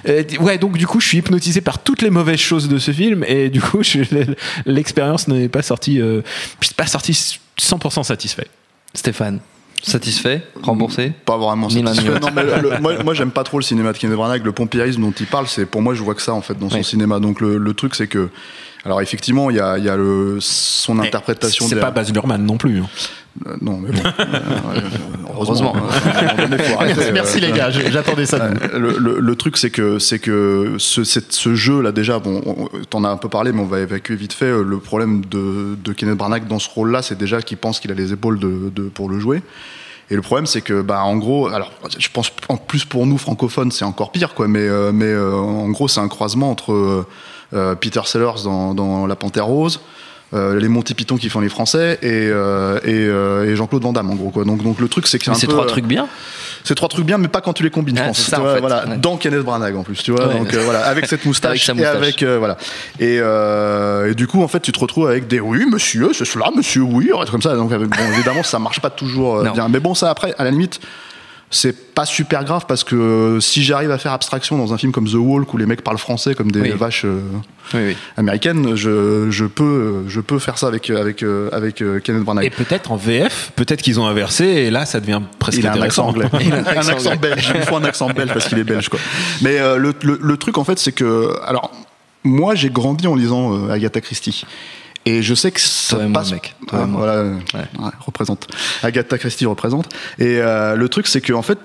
Euh, 0.09 0.23
ouais 0.41 0.57
donc 0.57 0.77
du 0.77 0.85
coup 0.87 0.99
je 0.99 1.07
suis 1.07 1.17
hypnotisé 1.19 1.61
par 1.61 1.79
toutes 1.79 2.01
les 2.01 2.09
mauvaises 2.09 2.39
choses 2.39 2.67
de 2.67 2.77
ce 2.77 2.91
film. 2.91 3.23
Et 3.27 3.49
du 3.49 3.61
coup 3.61 3.83
je- 3.83 3.99
l'expérience 4.65 5.27
n'est 5.27 5.47
pas 5.49 5.61
sortie 5.61 6.01
euh, 6.01 6.21
je 6.61 6.67
suis 6.67 6.75
pas 6.75 6.87
sorti 6.87 7.13
100% 7.59 8.03
satisfait 8.03 8.47
Stéphane, 8.95 9.39
satisfait 9.83 10.43
Remboursé 10.63 11.11
Pas 11.25 11.37
vraiment 11.37 11.69
satisfait. 11.69 12.07
l'autre. 12.09 12.19
Non, 12.21 12.29
mais 12.35 12.43
le- 12.61 12.79
moi, 12.81 13.03
moi 13.03 13.13
j'aime 13.13 13.31
pas 13.31 13.43
trop 13.43 13.59
le 13.59 13.63
cinéma 13.63 13.93
de 13.93 13.97
Kenneth 13.97 14.15
Branagh. 14.15 14.43
Le 14.43 14.51
pompiérisme 14.51 15.01
dont 15.01 15.11
il 15.19 15.27
parle, 15.27 15.47
c'est 15.47 15.65
pour 15.65 15.81
moi, 15.81 15.93
je 15.93 16.01
vois 16.01 16.15
que 16.15 16.21
ça 16.21 16.33
en 16.33 16.41
fait 16.41 16.57
dans 16.57 16.69
son 16.69 16.77
Oui. 16.77 16.83
cinéma. 16.83 17.19
Donc 17.19 17.41
le, 17.41 17.57
le 17.57 17.73
truc, 17.73 17.95
c'est 17.95 18.07
que. 18.07 18.29
Alors 18.85 19.01
effectivement, 19.01 19.49
il 19.49 19.55
y 19.57 19.59
a, 19.59 19.77
y 19.79 19.89
a 19.89 19.95
le, 19.95 20.37
son 20.39 20.99
interprétation. 20.99 21.65
c'est 21.67 21.75
pas 21.79 21.89
Baz 21.91 22.13
Luhrmann 22.13 22.45
non 22.45 22.57
plus 22.57 22.79
hein. 22.81 22.87
Euh, 23.47 23.55
non, 23.61 23.77
mais 23.77 23.91
bon. 23.91 23.99
Euh, 24.19 24.79
Heureusement. 25.33 25.73
arrêter, 26.79 27.11
Merci 27.11 27.39
les 27.41 27.51
gars, 27.51 27.69
j'attendais 27.69 28.25
ça. 28.25 28.49
le, 28.73 28.97
le- 28.97 29.19
le 29.19 29.35
truc, 29.35 29.57
c'est 29.57 29.69
que, 29.69 29.99
c'est 29.99 30.19
que 30.19 30.75
ce, 30.77 31.03
ce 31.03 31.55
jeu 31.55 31.81
là, 31.81 31.91
déjà, 31.91 32.19
bon, 32.19 32.41
on- 32.45 32.69
t'en 32.89 33.03
as 33.03 33.09
un 33.09 33.17
peu 33.17 33.27
parlé, 33.27 33.51
mais 33.51 33.61
on 33.61 33.65
va 33.65 33.79
évacuer 33.81 34.15
vite 34.15 34.31
fait. 34.33 34.45
euh, 34.45 34.63
Le 34.63 34.77
problème 34.79 35.25
de, 35.25 35.75
de 35.83 35.91
Kenneth 35.93 36.17
Branagh 36.17 36.47
dans 36.47 36.59
ce 36.59 36.69
rôle-là, 36.69 37.01
c'est 37.01 37.17
déjà 37.17 37.41
qu'il 37.41 37.57
pense 37.57 37.79
qu'il 37.81 37.91
a 37.91 37.95
les 37.95 38.13
épaules 38.13 38.39
de, 38.39 38.71
de- 38.73 38.83
pour 38.87 39.09
le 39.09 39.19
jouer. 39.19 39.41
Et 40.11 40.15
le 40.15 40.21
problème, 40.21 40.45
c'est 40.45 40.61
que, 40.61 40.81
bah, 40.81 41.03
en 41.03 41.17
gros, 41.17 41.47
alors, 41.47 41.71
je 41.97 42.07
pense 42.13 42.31
en 42.47 42.57
plus 42.57 42.85
pour 42.85 43.05
nous 43.07 43.17
francophones, 43.17 43.71
c'est 43.71 43.85
encore 43.85 44.11
pire, 44.11 44.33
quoi. 44.35 44.47
Mais, 44.47 44.59
euh, 44.69 44.91
mais 44.93 45.05
euh, 45.07 45.33
en 45.33 45.69
gros, 45.71 45.87
c'est 45.89 45.99
un 45.99 46.07
croisement 46.07 46.51
entre 46.51 47.05
Peter 47.51 48.01
Sellers 48.05 48.43
dans, 48.43 48.73
dans 48.73 49.07
La 49.07 49.15
Panthère 49.15 49.45
Rose. 49.45 49.79
euh, 50.33 50.59
les 50.59 50.67
Monty 50.67 50.95
Python 50.95 51.17
qui 51.17 51.29
font 51.29 51.39
les 51.39 51.49
Français 51.49 51.99
et, 52.01 52.07
euh, 52.11 52.79
et, 52.83 52.89
euh, 53.07 53.45
et 53.49 53.55
Jean-Claude 53.55 53.83
Van 53.83 53.93
Damme 53.93 54.09
en 54.09 54.15
gros 54.15 54.31
quoi. 54.31 54.43
Donc, 54.43 54.63
donc 54.63 54.79
le 54.79 54.87
truc 54.89 55.07
c'est 55.07 55.19
que 55.19 55.33
c'est 55.33 55.47
trois 55.47 55.63
euh, 55.65 55.67
trucs 55.67 55.85
bien. 55.85 56.07
c'est 56.63 56.73
trois 56.75 56.89
trucs 56.89 57.05
bien, 57.05 57.17
mais 57.19 57.27
pas 57.27 57.41
quand 57.41 57.53
tu 57.53 57.61
les 57.63 57.69
combines, 57.69 57.95
je 57.97 58.03
pense. 58.03 58.19
ça, 58.19 58.39
en 58.39 58.41
vois, 58.41 58.55
fait. 58.55 58.59
voilà, 58.59 58.85
Ouais. 58.87 58.97
dans 58.97 59.17
Kenneth 59.17 59.43
Branagh 59.43 59.75
en 59.75 59.83
plus, 59.83 60.01
tu 60.01 60.11
vois. 60.11 60.27
Ouais. 60.27 60.33
donc 60.39 60.51
euh, 60.53 60.61
voilà, 60.65 60.79
avec 60.87 61.05
cette 61.05 61.23
moustache, 61.29 61.49
Avec 61.51 61.61
sa 61.61 61.71
et 61.73 61.75
moustache. 61.75 61.95
avec 61.95 62.23
euh, 62.23 62.37
voilà. 62.39 62.57
Et, 62.99 63.19
euh, 63.21 64.11
et 64.11 64.15
du 64.15 64.25
coup, 64.27 64.41
en 64.43 64.47
fait, 64.47 64.59
tu 64.61 64.71
te 64.71 64.79
retrouves 64.79 65.07
avec 65.07 65.27
des 65.27 65.39
oui, 65.39 65.63
monsieur, 65.71 66.09
c'est 66.13 66.25
cela, 66.25 66.49
monsieur, 66.55 66.81
oui, 66.81 67.11
comme 67.31 67.43
ça. 67.43 67.55
Donc 67.55 67.71
euh, 67.71 67.77
bon, 67.85 68.13
évidemment, 68.15 68.41
ça 68.43 68.57
marche 68.59 68.79
pas 68.81 68.89
toujours 68.89 69.37
euh, 69.37 69.49
bien. 69.51 69.69
Mais 69.69 69.79
bon, 69.79 69.93
ça 69.93 70.09
après, 70.09 70.33
à 70.39 70.43
la 70.43 70.49
limite. 70.51 70.79
C'est 71.51 71.93
pas 71.93 72.05
super 72.05 72.43
grave 72.43 72.65
parce 72.67 72.83
que 72.83 72.95
euh, 72.95 73.39
si 73.39 73.63
j'arrive 73.63 73.91
à 73.91 73.97
faire 73.97 74.11
abstraction 74.11 74.57
dans 74.57 74.73
un 74.73 74.77
film 74.77 74.91
comme 74.91 75.07
The 75.07 75.13
Walk 75.13 75.53
où 75.53 75.57
les 75.57 75.65
mecs 75.65 75.83
parlent 75.83 75.99
français 75.99 76.33
comme 76.35 76.51
des 76.51 76.59
Oui. 76.59 76.69
vaches 76.71 77.05
euh, 77.05 77.21
Oui, 77.73 77.79
oui. 77.89 77.97
américaines, 78.17 78.75
je, 78.75 79.27
je 79.29 79.45
peux 79.45 80.03
je 80.07 80.19
peux 80.21 80.39
faire 80.39 80.57
ça 80.57 80.67
avec 80.67 80.89
avec 80.89 81.23
euh, 81.23 81.49
avec 81.53 81.83
Kenneth 82.03 82.23
Branagh. 82.23 82.45
et 82.45 82.49
peut-être 82.49 82.91
en 82.91 82.97
VF 82.97 83.51
peut-être 83.55 83.81
qu'ils 83.83 83.99
ont 83.99 84.07
inversé 84.07 84.43
et 84.45 84.71
là 84.71 84.85
ça 84.85 84.99
devient 84.99 85.21
presque 85.39 85.59
Il 85.59 85.67
a 85.67 85.73
un 85.73 85.81
accent 85.81 86.07
anglais. 86.07 86.25
Il 86.41 86.51
a 86.51 86.57
un 86.57 86.59
un 86.59 86.65
accent 86.65 86.91
accent, 86.91 87.11
anglais. 87.11 87.29
belge. 87.29 87.53
Il 87.55 87.61
faut 87.61 87.75
un 87.77 87.83
accent 87.85 88.09
belge 88.09 88.33
parce 88.33 88.47
qu'il 88.47 88.57
est 88.59 88.63
belge, 88.63 88.89
quoi. 88.89 88.99
Mais 89.41 89.59
euh, 89.59 89.77
le, 89.77 89.93
le- 90.01 90.19
le 90.21 90.37
truc, 90.37 90.57
en 90.57 90.63
fait, 90.63 90.79
c'est 90.79 90.91
que. 90.93 91.31
Alors, 91.45 91.71
moi, 92.23 92.55
j'ai 92.55 92.69
grandi 92.71 93.05
en 93.07 93.15
lisant 93.15 93.69
Agatha 93.69 94.01
Christie. 94.01 94.45
Et 95.07 95.21
je 95.21 95.35
sais 95.35 95.51
que 95.51 95.59
ça 95.61 95.97
Toi 95.97 96.05
moi, 96.07 96.13
passe. 96.21 96.31
mec. 96.31 96.55
Toi 96.67 96.79
Ah, 96.81 96.87
voilà, 96.89 97.23
ouais, 97.23 97.89
représente. 97.99 98.47
Agatha 98.81 99.19
Christie 99.19 99.45
représente. 99.45 99.87
Et 100.17 100.39
euh, 100.39 100.75
le 100.75 100.89
truc, 100.89 101.05
c'est 101.05 101.21
que 101.21 101.31
en 101.31 101.43
fait, 101.43 101.59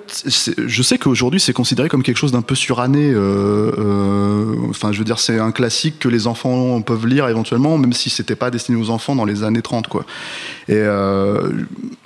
je 0.58 0.82
sais 0.82 0.98
qu'aujourd'hui, 0.98 1.40
c'est 1.40 1.54
considéré 1.54 1.88
comme 1.88 2.02
quelque 2.02 2.18
chose 2.18 2.32
d'un 2.32 2.42
peu 2.42 2.54
suranné. 2.54 3.10
euh, 3.10 3.72
euh, 3.78 4.54
Enfin, 4.68 4.92
je 4.92 4.98
veux 4.98 5.04
dire, 5.04 5.18
c'est 5.18 5.38
un 5.38 5.52
classique 5.52 5.98
que 5.98 6.08
les 6.08 6.26
enfants 6.26 6.82
peuvent 6.82 7.06
lire 7.06 7.28
éventuellement, 7.28 7.78
même 7.78 7.94
si 7.94 8.10
c'était 8.10 8.36
pas 8.36 8.50
destiné 8.50 8.78
aux 8.78 8.90
enfants 8.90 9.16
dans 9.16 9.24
les 9.24 9.42
années 9.42 9.62
30, 9.62 9.88
quoi. 9.88 10.04
Et 10.68 10.80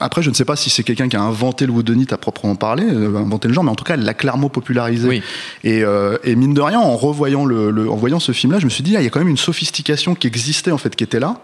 après, 0.00 0.22
je 0.22 0.30
ne 0.30 0.34
sais 0.34 0.44
pas 0.44 0.56
si 0.56 0.70
c'est 0.70 0.84
quelqu'un 0.84 1.08
qui 1.08 1.16
a 1.16 1.20
inventé 1.22 1.66
le 1.66 1.72
whodunit 1.72 2.06
à 2.12 2.16
proprement 2.16 2.54
parler, 2.54 2.84
inventé 2.88 3.48
le 3.48 3.54
genre, 3.54 3.64
mais 3.64 3.70
en 3.70 3.74
tout 3.74 3.84
cas, 3.84 3.94
elle 3.94 4.04
l'a 4.04 4.14
clairement 4.14 4.48
popularisé. 4.50 5.08
Oui. 5.08 5.22
Et, 5.64 5.82
et 6.24 6.36
mine 6.36 6.54
de 6.54 6.60
rien, 6.60 6.78
en 6.78 6.96
revoyant, 6.96 7.44
le, 7.44 7.70
le- 7.72 7.90
en 7.90 7.96
voyant 7.96 8.20
ce 8.20 8.30
film-là, 8.32 8.60
je 8.60 8.64
me 8.66 8.70
suis 8.70 8.84
dit, 8.84 8.96
ah, 8.96 9.00
il 9.00 9.04
y 9.04 9.06
a 9.06 9.10
quand 9.10 9.18
même 9.18 9.28
une 9.28 9.36
sophistication 9.36 10.14
qui 10.14 10.26
existait, 10.28 10.70
en 10.70 10.78
fait, 10.78 10.94
qui 10.94 11.02
était 11.04 11.18
là. 11.20 11.23
spiller. 11.24 11.40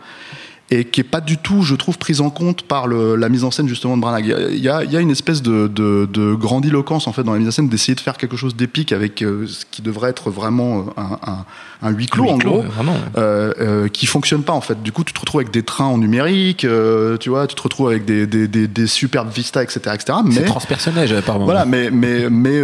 Et 0.73 0.85
qui 0.85 1.01
est 1.01 1.05
pas 1.05 1.21
du 1.21 1.37
tout, 1.37 1.63
je 1.63 1.75
trouve, 1.75 1.99
prise 1.99 2.21
en 2.21 2.31
compte 2.31 2.63
par 2.63 2.87
le- 2.87 3.17
la 3.17 3.29
mise 3.29 3.43
en 3.43 3.51
scène 3.51 3.67
justement 3.67 3.97
de 3.97 4.03
Branagh. 4.03 4.25
Il 4.53 4.59
y 4.59 4.69
a- 4.69 4.85
y 4.85 4.97
une 4.97 5.11
espèce 5.11 5.43
de, 5.43 5.67
de, 5.67 6.07
de 6.13 6.35
grandiloquence 6.35 7.09
en 7.09 7.13
fait 7.13 7.25
dans 7.25 7.33
la 7.33 7.39
mise 7.41 7.49
en 7.49 7.51
scène 7.51 7.69
d'essayer 7.69 7.97
de 7.97 8.01
faire 8.01 8.17
quelque 8.17 8.37
chose 8.37 8.55
d'épique 8.55 8.93
avec 8.93 9.23
euh, 9.23 9.47
ce 9.49 9.65
qui 9.69 9.83
devrait 9.83 10.11
être 10.11 10.31
vraiment 10.31 10.79
euh, 10.97 11.01
un, 11.01 11.19
un, 11.33 11.45
un 11.83 11.91
huis 11.91 12.07
clos 12.07 12.23
Huis 12.25 12.31
en 12.31 12.39
clos, 12.39 12.51
gros 12.53 12.61
ouais, 12.63 12.69
vraiment. 12.69 12.95
euh, 13.19 13.53
euh, 13.61 13.89
qui 13.89 14.07
fonctionne 14.07 14.43
pas 14.45 14.53
en 14.53 14.61
fait. 14.61 14.81
Du 14.81 14.93
coup, 14.93 15.03
tu 15.03 15.13
te 15.13 15.19
retrouves 15.19 15.41
avec 15.41 15.53
des 15.53 15.65
trains 15.65 15.87
en 15.87 15.99
numérique, 15.99 16.65
euh, 16.65 17.17
tu 17.17 17.31
vois, 17.31 17.49
tu 17.49 17.57
te 17.57 17.63
retrouves 17.63 17.89
avec 17.89 18.05
des, 18.05 18.29
des, 18.29 18.47
des, 18.47 18.69
des 18.69 18.87
superbes 18.87 19.31
vistas, 19.33 19.63
etc., 19.65 19.81
etc. 19.95 20.19
c'est 20.31 20.41
Mais 20.41 20.47
transpersonnage 20.47 21.13
apparemment 21.13 21.47
voilà, 21.47 21.65
mais 21.65 21.91
mais 21.91 22.31
mais 22.31 22.63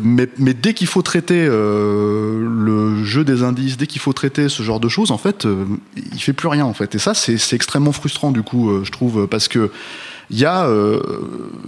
mais, 0.00 0.26
mais 0.38 0.54
dès 0.54 0.72
qu'il 0.72 0.86
faut 0.86 1.02
traiter 1.02 1.46
le 1.46 3.04
jeu 3.04 3.24
des 3.24 3.42
indices, 3.42 3.76
dès 3.76 3.86
qu'il 3.86 4.00
faut 4.00 4.12
traiter 4.12 4.48
ce 4.48 4.62
genre 4.62 4.80
de 4.80 4.88
choses, 4.88 5.10
en 5.10 5.18
fait, 5.18 5.46
il 6.12 6.20
fait 6.20 6.32
plus 6.32 6.48
rien 6.48 6.64
en 6.64 6.72
fait. 6.74 6.94
Et 6.94 6.98
ça, 6.98 7.14
c'est 7.14 7.25
c'est 7.38 7.56
extrêmement 7.56 7.92
frustrant 7.92 8.30
du 8.32 8.42
coup, 8.42 8.70
euh, 8.70 8.82
je 8.84 8.92
trouve, 8.92 9.26
parce 9.26 9.48
que 9.48 9.70
il 10.28 10.38
y 10.40 10.44
a 10.44 10.66
euh, 10.66 11.00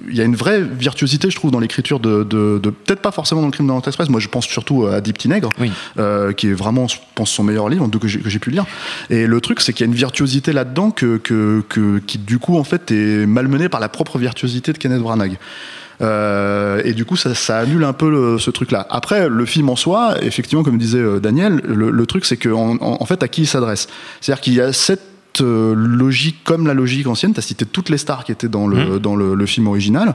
il 0.09 0.17
y 0.17 0.21
a 0.21 0.25
une 0.25 0.35
vraie 0.35 0.61
virtuosité, 0.63 1.31
je 1.31 1.37
trouve, 1.37 1.53
dans 1.53 1.61
l'écriture 1.61 2.01
de, 2.01 2.25
de, 2.25 2.59
de- 2.61 2.71
peut-être 2.71 3.01
pas 3.01 3.13
forcément 3.13 3.41
dans 3.41 3.47
le 3.47 3.53
Crime 3.53 3.67
de 3.67 3.69
l'Orient 3.71 3.87
Express. 3.87 4.09
Moi, 4.09 4.19
je 4.19 4.27
pense 4.27 4.47
surtout 4.47 4.87
à 4.87 5.01
Deep 5.01 5.25
Nègre, 5.27 5.51
Oui. 5.61 5.71
euh, 5.99 6.33
qui 6.33 6.49
est 6.49 6.55
vraiment, 6.55 6.89
je 6.89 6.97
pense, 7.15 7.31
son 7.31 7.45
meilleur 7.45 7.69
livre 7.69 7.89
que 7.89 8.09
j'ai 8.09 8.19
que 8.19 8.29
j'ai 8.29 8.41
pu 8.41 8.51
lire. 8.51 8.67
Et 9.11 9.27
le 9.29 9.41
truc, 9.41 9.61
c'est 9.61 9.73
qu'il 9.73 9.87
y 9.87 9.89
a 9.89 9.91
une 9.93 9.97
virtuosité 9.97 10.53
là-dedans 10.53 10.91
que, 10.91 11.19
que, 11.19 11.63
que, 11.69 11.99
qui, 12.01 12.19
du 12.19 12.41
coup, 12.41 12.59
en 12.59 12.65
fait, 12.65 12.91
est 12.91 13.27
malmenée 13.27 13.69
par 13.69 13.79
la 13.79 13.89
propre 13.89 14.19
virtuosité 14.19 14.73
de 14.73 14.79
Kenneth 14.79 15.03
Branagh. 15.03 15.39
Euh, 16.01 16.81
et 16.85 16.95
du 16.95 17.05
coup, 17.05 17.17
ça, 17.17 17.35
ça 17.35 17.59
annule 17.59 17.85
un 17.85 17.93
peu 17.93 18.11
le- 18.11 18.39
ce 18.39 18.51
truc-là. 18.51 18.87
Après, 18.91 19.29
le 19.29 19.45
film 19.47 19.69
en 19.69 19.77
soi, 19.77 20.17
effectivement, 20.23 20.63
comme 20.65 20.79
disait 20.79 21.03
Daniel, 21.21 21.61
le, 21.65 21.91
le 21.91 22.07
truc, 22.07 22.25
c'est 22.25 22.37
que 22.37 22.49
en, 22.49 22.77
en- 22.81 22.99
en 23.01 23.05
fait, 23.07 23.23
à 23.23 23.29
qui 23.29 23.43
il 23.43 23.47
s'adresse? 23.47 23.89
C'est-à-dire 24.21 24.41
qu'il 24.41 24.55
y 24.55 24.61
a 24.61 24.73
cette 24.73 25.08
euh, 25.41 25.75
logique 25.77 26.39
comme 26.45 26.67
la 26.67 26.75
logique 26.75 27.07
ancienne. 27.07 27.33
Tu 27.33 27.39
as 27.39 27.43
cité 27.43 27.65
toutes 27.67 27.89
les 27.89 27.99
stars 27.99 28.25
qui 28.25 28.33
étaient 28.33 28.49
dans 28.49 28.67
le, 28.67 28.99
dans 29.01 29.17
le, 29.17 29.35
le 29.35 29.47
film 29.47 29.67
original, 29.69 30.15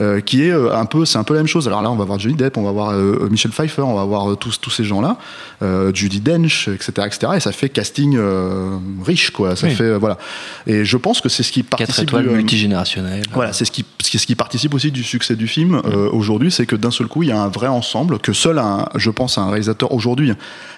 euh, 0.00 0.20
qui 0.20 0.42
est 0.44 0.50
euh, 0.52 0.74
un 0.76 0.84
peu, 0.86 1.04
c'est 1.04 1.18
un 1.18 1.24
peu 1.24 1.34
la 1.34 1.40
même 1.40 1.46
chose. 1.46 1.66
Alors 1.68 1.82
là, 1.82 1.90
on 1.90 1.96
va 1.96 2.04
voir 2.04 2.18
Johnny 2.18 2.34
Depp, 2.34 2.56
on 2.56 2.62
va 2.64 2.72
voir 2.72 2.90
euh, 2.90 3.28
Michel 3.30 3.50
Pfeiffer, 3.52 3.82
on 3.82 3.94
va 3.94 4.04
voir 4.04 4.36
tous, 4.36 4.60
tous 4.60 4.70
ces 4.70 4.84
gens-là, 4.84 5.16
euh, 5.62 5.92
Judy 5.94 6.20
Dench, 6.20 6.68
etc., 6.68 6.92
etc. 7.06 7.32
Et 7.36 7.40
ça 7.40 7.52
fait 7.52 7.68
casting 7.68 8.16
euh, 8.16 8.76
riche, 9.04 9.30
quoi. 9.30 9.56
Ça 9.56 9.66
Oui. 9.66 9.74
fait 9.74 9.84
euh, 9.84 9.98
voilà. 9.98 10.18
Et 10.66 10.84
je 10.84 10.96
pense 10.96 11.20
que 11.20 11.28
c'est 11.28 11.42
ce 11.42 11.52
qui 11.52 11.62
Quatre 11.62 11.78
participe. 11.78 12.04
étoiles 12.04 12.24
du, 12.24 12.30
euh, 12.30 12.36
multigénérationnelles. 12.36 13.22
voilà, 13.32 13.52
c'est 13.52 13.64
ce 13.64 13.70
qui, 13.70 13.84
c'est 14.02 14.18
ce 14.18 14.26
qui 14.26 14.34
participe 14.34 14.74
aussi 14.74 14.90
du 14.90 15.02
succès 15.02 15.36
du 15.36 15.46
film 15.48 15.80
euh, 15.84 16.08
aujourd'hui, 16.12 16.50
c'est 16.50 16.66
que 16.66 16.76
d'un 16.76 16.90
seul 16.90 17.06
coup, 17.06 17.22
il 17.22 17.28
y 17.28 17.32
a 17.32 17.40
un 17.40 17.48
vrai 17.48 17.68
ensemble 17.68 18.18
que 18.18 18.32
seul, 18.32 18.58
un, 18.58 18.86
je 18.96 19.10
pense, 19.10 19.38
un 19.38 19.48
réalisateur 19.48 19.92
aujourd'hui, 19.92 20.30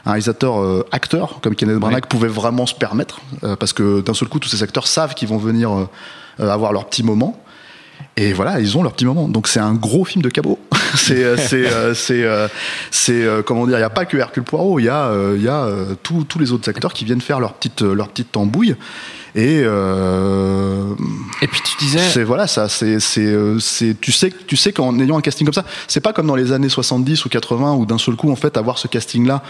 un 0.05 0.11
réalisateur 0.11 0.61
euh, 0.61 0.85
acteur 0.93 1.41
comme 1.43 1.55
Kenneth 1.55 1.79
Branagh 1.79 2.07
pouvait 2.07 2.29
vraiment 2.29 2.67
se 2.67 2.75
permettre, 2.75 3.21
euh, 3.45 3.57
parce 3.57 3.73
que 3.73 3.83
d'un 4.05 4.15
seul 4.15 4.29
coup, 4.29 4.39
tous 4.39 4.49
ces 4.49 4.63
acteurs 4.63 4.87
savent 4.87 5.15
qu'ils 5.15 5.29
vont 5.29 5.39
venir 5.39 5.73
euh, 5.73 5.89
euh, 6.41 6.51
avoir 6.51 6.73
leur 6.73 6.87
petit 6.87 7.03
moment. 7.03 7.41
Et 8.17 8.33
voilà, 8.33 8.61
ils 8.61 8.77
ont 8.77 8.83
leur 8.83 8.93
petit 8.93 9.07
moment. 9.07 9.29
Donc 9.29 9.49
c'est 9.49 9.61
un 9.61 9.75
gros 9.75 10.05
film 10.05 10.23
de 10.23 10.29
cabot. 10.29 10.59
c'est 10.97 11.23
euh, 11.25 11.37
c'est 11.37 11.67
euh, 11.67 11.95
c'est 11.95 12.25
euh, 12.25 12.49
c'est 12.91 13.27
comment 13.45 13.67
dire 13.67 13.79
il 13.79 13.83
y 13.83 13.85
a 13.85 13.91
pas 13.91 14.05
que 14.07 14.17
Hercule 14.17 14.43
Poirot 14.43 14.79
il 14.81 14.85
y 14.85 14.89
a 14.89 15.13
il 15.35 15.43
y 15.43 15.49
a 15.49 15.69
tous 16.03 16.25
tous 16.25 16.39
les 16.39 16.53
autres 16.53 16.69
acteurs 16.69 16.93
qui 16.93 17.05
viennent 17.05 17.21
faire 17.21 17.41
leur 17.41 17.55
petite 17.55 17.83
leur 17.83 18.09
petite 18.09 18.33
tambouille 18.33 18.75
et 19.35 19.61
euh, 19.65 20.95
Et 21.43 21.47
puis 21.47 21.61
tu 21.63 21.77
disais. 21.85 21.99
c'est 21.99 22.25
voilà 22.25 22.47
ça 22.47 22.69
c'est 22.71 23.01
c'est 23.01 23.37
c'est 23.61 24.01
tu 24.01 24.11
sais 24.11 24.33
tu 24.47 24.57
sais 24.57 24.73
qu'en 24.73 24.99
ayant 24.99 25.19
un 25.19 25.21
casting 25.21 25.47
comme 25.47 25.53
ça 25.55 25.65
c'est 25.89 26.01
pas 26.01 26.15
comme 26.15 26.27
dans 26.27 26.37
les 26.37 26.53
années 26.53 26.71
70 26.71 27.25
ou 27.27 27.29
80 27.29 27.75
où 27.75 27.85
d'un 27.85 27.99
seul 27.99 28.17
coup 28.17 28.31
en 28.31 28.37
fait 28.37 28.57
avoir 28.57 28.79
ce 28.79 28.89
casting 28.89 29.27
là 29.27 29.43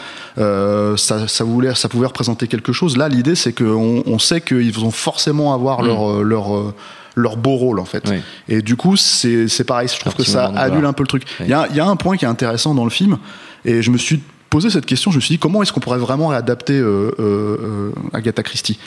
ça 0.96 1.28
ça 1.28 1.44
voulait 1.44 1.74
ça 1.74 1.88
pouvait 1.88 2.06
représenter 2.08 2.48
quelque 2.48 2.72
chose 2.72 2.96
là 2.96 3.08
l'idée 3.08 3.36
c'est 3.36 3.52
qu'on 3.52 4.02
on 4.04 4.18
sait 4.18 4.40
qu'ils 4.40 4.72
vont 4.72 4.90
forcément 4.90 5.54
avoir 5.54 5.76
Mm. 5.76 5.86
leur 5.86 6.22
leur 6.24 6.74
leur 7.16 7.37
beau 7.38 7.56
rôle 7.56 7.80
en 7.80 7.85
fait 7.87 8.04
Oui. 8.08 8.16
et 8.49 8.61
du 8.62 8.76
coup 8.76 8.96
c'est 8.96 9.49
c'est 9.49 9.64
pareil 9.64 9.88
je 9.92 9.99
trouve 9.99 10.14
que 10.14 10.23
ça 10.23 10.44
annule 10.54 10.85
un 10.85 10.92
peu 10.92 11.02
le 11.02 11.08
truc 11.08 11.23
il 11.40 11.46
Oui. 11.46 11.49
y 11.73 11.76
y 11.76 11.80
a 11.80 11.87
un 11.87 11.96
point 11.96 12.16
qui 12.18 12.25
est 12.26 12.28
intéressant 12.28 12.75
dans 12.75 12.85
le 12.85 12.90
film 12.90 13.16
et 13.64 13.80
je 13.82 13.90
me 13.90 13.96
suis 13.99 14.20
posé 14.50 14.68
cette 14.70 14.87
question 14.87 15.11
je 15.11 15.16
me 15.16 15.20
suis 15.23 15.35
dit 15.35 15.38
comment 15.38 15.62
est-ce 15.62 15.73
qu'on 15.73 15.80
pourrait 15.80 15.99
vraiment 15.99 16.28
réadapter 16.28 16.75
euh, 16.75 17.11
euh, 17.18 17.56
euh, 17.62 17.90
Agatha 18.12 18.42
Christie? 18.42 18.78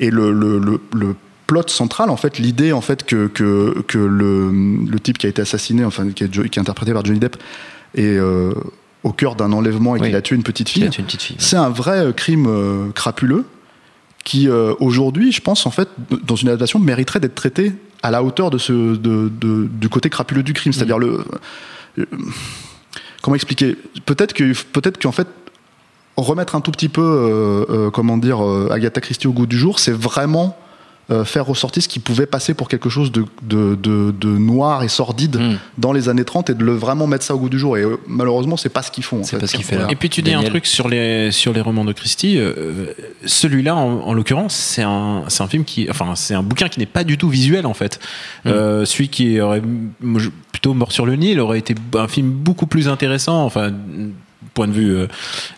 Et 0.00 0.10
le, 0.10 0.32
le, 0.32 0.58
le, 0.58 0.80
le 0.92 1.14
plot 1.46 1.68
central 1.68 2.10
en 2.10 2.16
fait 2.16 2.38
l'idée 2.38 2.72
en 2.72 2.80
fait 2.80 3.04
que, 3.04 3.26
que, 3.28 3.82
que 3.86 3.98
le, 3.98 4.50
le 4.86 5.00
type 5.00 5.16
qui 5.18 5.26
a 5.26 5.28
été 5.30 5.42
assassiné 5.42 5.84
enfin 5.84 6.08
qui 6.10 6.24
est, 6.24 6.28
qui 6.30 6.58
est 6.58 6.60
interprété 6.60 6.92
par 6.92 7.04
Johnny 7.04 7.20
Depp 7.20 7.36
est 7.94 8.02
euh, 8.04 8.52
au 9.04 9.12
cœur 9.12 9.34
d'un 9.36 9.52
enlèvement 9.52 9.94
et 9.96 10.00
Oui. 10.00 10.08
qu'il 10.08 10.16
a 10.16 10.20
tué 10.22 10.34
une 10.36 10.42
petite 10.42 10.74
Il 10.76 10.90
fille 10.92 11.36
c'est 11.38 11.56
un 11.56 11.70
vrai 11.70 12.12
crime 12.14 12.46
euh, 12.48 12.90
crapuleux 12.94 13.44
qui 14.24 14.48
euh, 14.48 14.74
aujourd'hui 14.80 15.32
je 15.32 15.40
pense 15.40 15.64
en 15.66 15.70
fait 15.70 15.88
dans 16.24 16.36
une 16.36 16.48
adaptation 16.48 16.78
mériterait 16.78 17.20
d'être 17.20 17.34
traité 17.34 17.72
à 18.02 18.10
la 18.10 18.22
hauteur 18.22 18.50
de 18.50 18.58
ce 18.58 18.72
de, 18.96 19.30
de- 19.40 19.68
du 19.70 19.88
côté 19.88 20.10
crapuleux 20.10 20.42
du 20.42 20.52
crime. 20.52 20.72
C'est-à-dire 20.72 20.98
le 20.98 21.24
euh, 21.98 22.04
comment 23.22 23.34
expliquer? 23.34 23.76
Peut-être 24.06 24.32
que 24.34 24.52
peut-être 24.72 25.00
qu'en 25.00 25.12
fait 25.12 25.28
remettre 26.16 26.54
un 26.56 26.60
tout 26.60 26.70
petit 26.72 26.88
peu 26.88 27.00
euh, 27.02 27.64
euh, 27.70 27.90
comment 27.90 28.18
dire 28.18 28.40
Agatha 28.70 29.00
Christie 29.00 29.26
au 29.28 29.32
goût 29.32 29.46
du 29.46 29.56
jour 29.58 29.78
c'est 29.78 29.92
vraiment 29.92 30.56
euh, 31.10 31.24
faire 31.24 31.46
ressortir 31.46 31.82
ce 31.82 31.88
qui 31.88 32.00
pouvait 32.00 32.26
passer 32.26 32.52
pour 32.54 32.68
quelque 32.68 32.88
chose 32.90 33.10
de, 33.12 33.24
de, 33.42 33.74
de, 33.76 34.10
de 34.12 34.28
noir 34.28 34.82
et 34.82 34.88
sordide 34.88 35.36
Mm. 35.38 35.56
dans 35.78 35.92
les 35.92 36.08
années 36.08 36.24
30 36.24 36.50
et 36.50 36.54
de 36.54 36.62
le 36.64 36.72
vraiment 36.74 37.06
mettre 37.06 37.24
ça 37.24 37.34
au 37.34 37.38
goût 37.38 37.48
du 37.48 37.58
jour 37.58 37.76
et 37.78 37.82
euh, 37.82 37.96
malheureusement 38.06 38.56
c'est 38.56 38.68
pas 38.68 38.82
ce 38.82 38.90
qu'ils 38.90 39.04
font 39.04 39.22
C'est 39.24 39.38
pas 39.38 39.46
ce 39.46 39.56
qu'il 39.56 39.64
fait 39.64 39.78
là. 39.78 39.86
Et 39.90 39.96
puis 39.96 40.10
tu 40.10 40.20
dis 40.22 40.34
un 40.34 40.42
truc 40.42 40.66
sur 40.66 40.88
les 40.88 41.30
sur 41.32 41.52
les 41.52 41.60
romans 41.60 41.84
de 41.84 41.92
Christie. 41.92 42.36
euh, 42.38 42.92
Celui-là, 43.24 43.74
en, 43.74 44.00
en 44.00 44.12
l'occurrence, 44.14 44.54
c'est 44.54 44.82
un 44.82 45.24
c'est 45.28 45.42
un 45.42 45.48
film 45.48 45.64
qui, 45.64 45.86
enfin, 45.90 46.14
c'est 46.14 46.34
un 46.34 46.42
bouquin 46.42 46.68
qui 46.68 46.78
n'est 46.80 46.86
pas 46.86 47.04
du 47.04 47.16
tout 47.18 47.28
visuel 47.28 47.64
en 47.66 47.74
fait. 47.74 47.98
Euh, 48.46 48.84
celui 48.84 49.08
qui 49.08 49.40
aurait 49.40 49.62
plutôt 50.52 50.74
mort 50.74 50.92
sur 50.92 51.06
le 51.06 51.16
Nil 51.16 51.40
aurait 51.40 51.58
été 51.58 51.74
un 51.96 52.08
film 52.08 52.30
beaucoup 52.30 52.66
plus 52.66 52.88
intéressant. 52.88 53.44
Enfin. 53.44 53.72
Point 54.58 54.66
de 54.66 54.72
vue 54.72 54.96
euh, 54.96 55.06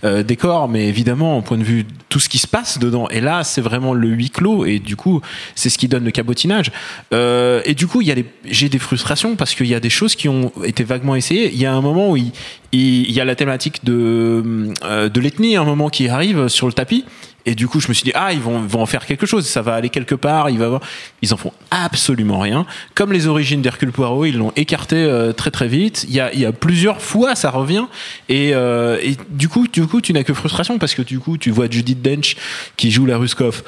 euh, 0.04 0.22
décor, 0.22 0.68
mais 0.68 0.86
évidemment, 0.86 1.38
au 1.38 1.40
point 1.40 1.56
de 1.56 1.64
vue 1.64 1.86
tout 2.10 2.20
ce 2.20 2.28
qui 2.28 2.36
se 2.36 2.46
passe 2.46 2.78
dedans. 2.78 3.08
Et 3.08 3.22
là, 3.22 3.44
c'est 3.44 3.62
vraiment 3.62 3.94
le 3.94 4.08
huis 4.08 4.28
clos, 4.28 4.66
et 4.66 4.78
du 4.78 4.94
coup, 4.94 5.22
c'est 5.54 5.70
ce 5.70 5.78
qui 5.78 5.88
donne 5.88 6.04
le 6.04 6.10
cabotinage. 6.10 6.70
Euh, 7.14 7.62
et 7.64 7.72
du 7.72 7.86
coup, 7.86 8.02
j'ai 8.44 8.68
des 8.68 8.78
frustrations 8.78 9.36
parce 9.36 9.54
qu'il 9.54 9.68
y 9.68 9.74
a 9.74 9.80
des 9.80 9.88
choses 9.88 10.14
qui 10.16 10.28
ont 10.28 10.52
été 10.64 10.84
vaguement 10.84 11.16
essayées. 11.16 11.50
Il 11.50 11.58
y 11.58 11.64
a 11.64 11.72
un 11.72 11.80
moment 11.80 12.10
où 12.10 12.18
il, 12.18 12.30
il, 12.72 13.10
y 13.10 13.22
a 13.22 13.24
la 13.24 13.36
thématique 13.36 13.86
de, 13.86 14.74
de 14.82 15.20
l'ethnie, 15.20 15.56
un 15.56 15.64
moment 15.64 15.88
qui 15.88 16.06
arrive 16.10 16.48
sur 16.48 16.66
le 16.66 16.74
tapis. 16.74 17.06
Et 17.46 17.54
du 17.54 17.68
coup, 17.68 17.80
je 17.80 17.88
me 17.88 17.94
suis 17.94 18.04
dit, 18.04 18.12
ah, 18.14 18.32
ils 18.32 18.40
vont, 18.40 18.60
vont 18.60 18.82
en 18.82 18.86
faire 18.86 19.06
quelque 19.06 19.26
chose, 19.26 19.46
ça 19.46 19.62
va 19.62 19.74
aller 19.74 19.88
quelque 19.88 20.14
part, 20.14 20.50
il 20.50 20.58
va 20.58 20.66
avoir... 20.66 20.80
Ils 21.22 21.32
en 21.32 21.36
font 21.36 21.52
absolument 21.70 22.38
rien. 22.38 22.66
Comme 22.94 23.12
les 23.12 23.26
origines 23.26 23.62
d'Hercule 23.62 23.92
Poirot, 23.92 24.26
ils 24.26 24.36
l'ont 24.36 24.52
écarté 24.56 24.96
euh, 24.96 25.32
très 25.32 25.50
très 25.50 25.68
vite. 25.68 26.04
Il 26.08 26.14
y 26.14 26.20
a, 26.20 26.32
il 26.32 26.40
y 26.40 26.46
a 26.46 26.52
plusieurs 26.52 27.00
fois, 27.00 27.34
ça 27.34 27.50
revient. 27.50 27.86
Et, 28.28 28.54
euh, 28.54 28.98
et 29.02 29.16
du 29.30 29.48
coup, 29.48 29.66
du 29.68 29.86
coup, 29.86 30.00
tu 30.00 30.12
n'as 30.12 30.22
que 30.22 30.34
frustration 30.34 30.78
parce 30.78 30.94
que 30.94 31.02
du 31.02 31.18
coup, 31.18 31.38
tu 31.38 31.50
vois 31.50 31.68
Judith 31.70 32.02
Dench 32.02 32.36
qui 32.76 32.90
joue 32.90 33.06
la 33.06 33.18
Ruskov. 33.18 33.62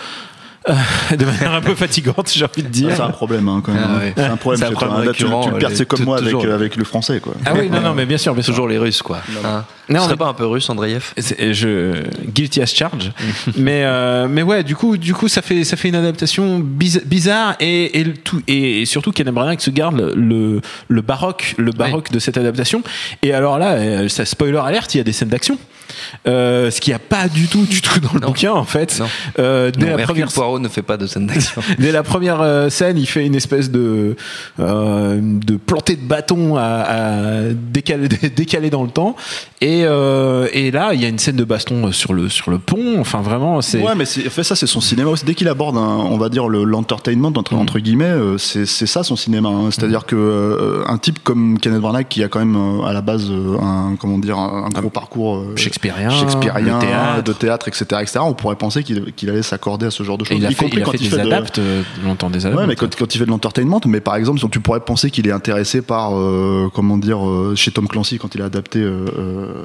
Euh, 0.69 1.17
de 1.17 1.25
manière 1.25 1.53
un 1.53 1.61
peu 1.61 1.75
fatigante, 1.75 2.31
j'ai 2.35 2.45
envie 2.45 2.63
de 2.63 2.69
dire. 2.69 2.91
C'est 2.95 3.03
un 3.03 3.11
problème 3.11 3.49
hein, 3.49 3.61
quand 3.65 3.73
même. 3.73 3.85
Ah 3.87 3.99
ouais. 3.99 4.13
C'est 4.17 4.23
un 4.25 4.37
problème. 4.37 4.59
C'est 4.61 4.65
un 4.67 4.69
c'est 4.69 4.75
problème 4.75 5.05
Là, 5.07 5.13
tu, 5.13 5.25
perds, 5.59 5.71
c'est 5.75 5.87
comme 5.87 6.05
moi 6.05 6.19
avec, 6.19 6.35
euh, 6.35 6.55
avec 6.55 6.77
le 6.77 6.85
français 6.85 7.21
quoi. 7.21 7.35
Ah 7.45 7.53
oui, 7.57 7.69
non, 7.71 7.81
non, 7.81 7.95
mais 7.95 8.07
bien 8.07 8.19
sûr, 8.19 8.35
sûr. 8.35 8.45
Toujours 8.45 8.69
les 8.69 8.79
Russes, 8.79 9.03
quoi. 9.03 9.21
Hein 9.45 9.65
Non, 9.89 10.01
serait 10.01 10.13
mais- 10.13 10.17
pas 10.19 10.27
un 10.27 10.35
peu 10.35 10.47
russe, 10.47 10.69
Andreev? 10.71 11.13
Je 11.17 12.03
guilty 12.27 12.63
as 12.63 12.67
charge 12.73 13.13
mais 13.57 13.83
euh, 13.85 14.27
mais 14.29 14.43
ouais 14.43 14.63
du 14.63 14.77
coup 14.77 14.97
du 14.97 15.13
coup 15.15 15.29
ça 15.29 15.43
fait 15.43 15.65
ça 15.65 15.77
fait 15.77 15.89
une 15.89 15.95
adaptation 15.95 16.61
biz- 16.61 17.03
bizarre 17.05 17.57
et 17.61 18.01
et, 18.01 18.13
tout, 18.13 18.41
et, 18.49 18.85
surtout 18.87 19.13
Kenneth 19.13 19.35
Branagh 19.35 19.61
se 19.61 19.71
garde 19.71 20.13
le, 20.17 20.61
le 20.89 21.01
baroque 21.03 21.55
le 21.59 21.73
baroque 21.73 22.11
de 22.11 22.19
cette 22.19 22.37
adaptation 22.37 22.83
et 23.23 23.33
alors 23.33 23.59
là 23.59 24.09
ça 24.09 24.25
spoiler 24.25 24.59
alerte 24.65 24.95
il 24.95 24.99
y 24.99 25.01
a 25.01 25.05
des 25.05 25.13
scènes 25.13 25.29
d'action 25.29 25.59
euh, 26.27 26.71
ce 26.71 26.81
qu'il 26.81 26.91
n'y 26.93 26.97
a 26.97 26.99
pas 26.99 27.29
du 27.29 27.47
tout 27.49 27.65
du 27.65 27.81
tout 27.81 28.01
dans 28.01 28.13
le 28.15 28.21
Non. 28.21 28.29
bouquin 28.29 28.53
en 28.53 28.65
fait 28.65 28.99
Non. 29.01 29.07
Euh, 29.39 29.71
dès, 29.71 29.81
Non, 29.81 29.87
la 29.87 29.93
Hercule 29.93 30.07
première, 30.07 30.29
Poirot 30.33 30.59
ne 30.59 30.69
fait 30.69 30.83
pas 30.83 30.97
de 30.97 31.07
scène 31.07 31.27
d'action. 31.27 31.63
dès 31.79 31.93
la 31.93 32.03
première 32.03 32.41
euh, 32.41 32.69
scène 32.71 32.99
il 32.99 33.07
fait 33.07 33.25
une 33.27 33.35
espèce 33.35 33.71
de 33.71 34.17
euh, 34.61 35.19
de 35.23 35.57
planté 35.57 35.97
de 35.97 36.03
bâton 36.07 36.57
à, 36.57 36.63
à 36.63 37.41
décaler, 37.53 38.09
décaler 38.09 38.71
dans 38.71 38.83
le 38.83 38.91
temps 38.91 39.17
et, 39.61 39.83
euh, 39.85 40.49
et 40.53 40.71
là 40.71 40.91
il 40.95 41.01
y 41.01 41.05
a 41.05 41.09
une 41.09 41.19
scène 41.19 41.37
de 41.37 41.45
baston 41.45 41.91
sur 41.93 42.13
le 42.15 42.29
sur 42.29 42.51
le 42.51 42.59
pont 42.59 42.99
enfin 43.01 43.21
vraiment 43.21 43.61
c'est 43.61 43.83
Ouais, 43.83 43.95
mais 43.97 44.05
fait, 44.05 44.45
ça, 44.45 44.55
c'est 44.55 44.67
son 44.69 44.81
cinéma 44.81 45.11
aussi. 45.11 45.25
Dès 45.25 45.35
qu'il 45.35 45.49
aborde, 45.49 45.77
un, 45.77 45.81
on 45.81 46.17
va 46.17 46.29
dire, 46.29 46.47
le- 46.49 46.63
l'entertainment, 46.65 47.33
entre, 47.37 47.55
entre 47.55 47.79
guillemets, 47.81 48.13
c'est 48.39 48.65
c'est 48.65 48.87
ça 48.87 49.03
son 49.03 49.17
cinéma. 49.17 49.49
hein. 49.49 49.71
C'est-à-dire 49.73 50.07
que 50.07 50.15
euh, 50.15 50.85
un 50.87 50.99
type 50.99 51.19
comme 51.25 51.59
Kenneth 51.59 51.81
Branagh, 51.81 52.07
qui 52.09 52.23
a 52.23 52.29
quand 52.29 52.39
même 52.39 52.55
euh, 52.57 52.85
à 52.85 52.93
la 52.93 53.01
base 53.01 53.29
un, 53.61 53.97
comment 53.99 54.19
dire, 54.19 54.39
un, 54.39 54.67
un 54.67 54.81
gros 54.81 54.91
parcours 54.91 55.37
euh, 55.39 55.55
Shakespearien, 55.83 56.11
shakespearien, 56.11 56.79
le 56.79 56.87
théâtre. 56.87 57.23
de 57.25 57.33
théâtre, 57.33 57.69
etc., 57.69 57.85
etc., 58.01 58.19
on 58.23 58.35
pourrait 58.35 58.57
penser 58.57 58.83
qu'il 58.85 59.31
allait 59.31 59.43
s'accorder 59.43 59.87
à 59.87 59.91
ce 59.91 60.03
genre 60.05 60.17
de 60.19 60.25
choses. 60.25 60.37
il 60.39 60.47
a 60.47 60.51
y 60.51 60.55
fait, 60.55 60.69
il 60.73 60.83
a 60.83 60.85
fait 60.87 60.99
des 60.99 61.19
adaptes 61.19 61.59
euh, 61.59 61.83
longtemps 62.05 62.31
des 62.31 62.47
adaptes 62.47 62.61
Ouais, 62.61 62.67
mais 62.67 62.77
quand, 62.77 62.95
quand 62.97 63.15
il 63.15 63.19
fait 63.19 63.25
de 63.25 63.31
l'entertainment, 63.31 63.81
mais 63.87 64.01
par 64.01 64.17
exemple, 64.17 64.41
tu 64.51 64.61
pourrais 64.61 64.81
penser 64.81 65.11
qu'il 65.11 65.27
est 65.27 65.33
intéressé 65.33 65.83
par, 65.83 66.17
euh, 66.17 66.69
comment 66.75 66.99
dire, 66.99 67.27
euh, 67.27 67.55
chez 67.57 67.71
Tom 67.73 67.89
Clancy 67.89 68.19
quand 68.19 68.35
il 68.35 68.43
a 68.43 68.45
adapté, 68.47 68.79
euh, 68.81 69.65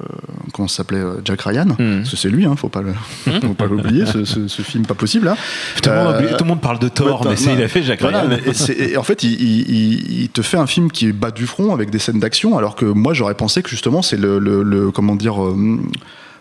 comment 0.53 0.67
ça 0.67 0.77
s'appelait, 0.77 1.03
Jack 1.25 1.41
Ryan, 1.41 1.65
Hmm. 1.77 1.97
parce 1.99 2.11
que 2.11 2.17
c'est 2.17 2.29
lui, 2.29 2.45
hein, 2.45 2.55
faut 2.55 2.69
pas 2.69 2.81
le, 2.81 2.93
faut 3.41 3.53
pas 3.53 3.65
l'oublier, 3.67 4.05
ce, 4.05 4.25
ce, 4.25 4.47
ce 4.47 4.61
film 4.61 4.85
pas 4.85 4.95
possible. 4.95 5.27
Hein. 5.27 5.35
tout, 5.83 5.89
le 5.89 5.95
monde 5.95 6.07
Euh, 6.07 6.19
oublie- 6.19 6.37
tout 6.37 6.43
le 6.43 6.49
monde 6.49 6.61
parle 6.61 6.79
de 6.79 6.87
Thor 6.89 7.25
mais 7.27 7.35
c'est 7.35 7.49
non, 7.51 7.55
il 7.57 7.63
a 7.63 7.67
fait 7.67 7.81
voilà, 7.99 8.21
Ryan 8.21 8.29
mais- 8.45 8.73
et 8.91 8.97
en 8.97 9.03
fait, 9.03 9.23
il, 9.23 9.33
il- 9.33 9.69
il- 9.69 10.21
il 10.23 10.29
te 10.29 10.41
fait 10.41 10.57
un 10.57 10.67
film 10.67 10.91
qui 10.91 11.07
est 11.07 11.11
bas 11.13 11.31
du 11.31 11.45
front 11.45 11.73
avec 11.73 11.89
des 11.89 11.99
scènes 11.99 12.19
d'action, 12.19 12.57
alors 12.57 12.75
que 12.75 12.85
moi 12.85 13.13
j'aurais 13.13 13.35
pensé 13.35 13.61
que 13.61 13.69
justement 13.69 14.01
c'est 14.01 14.17
le, 14.17 14.39
le- 14.39 14.63
le- 14.63 14.91
comment 14.91 15.15
dire 15.15 15.35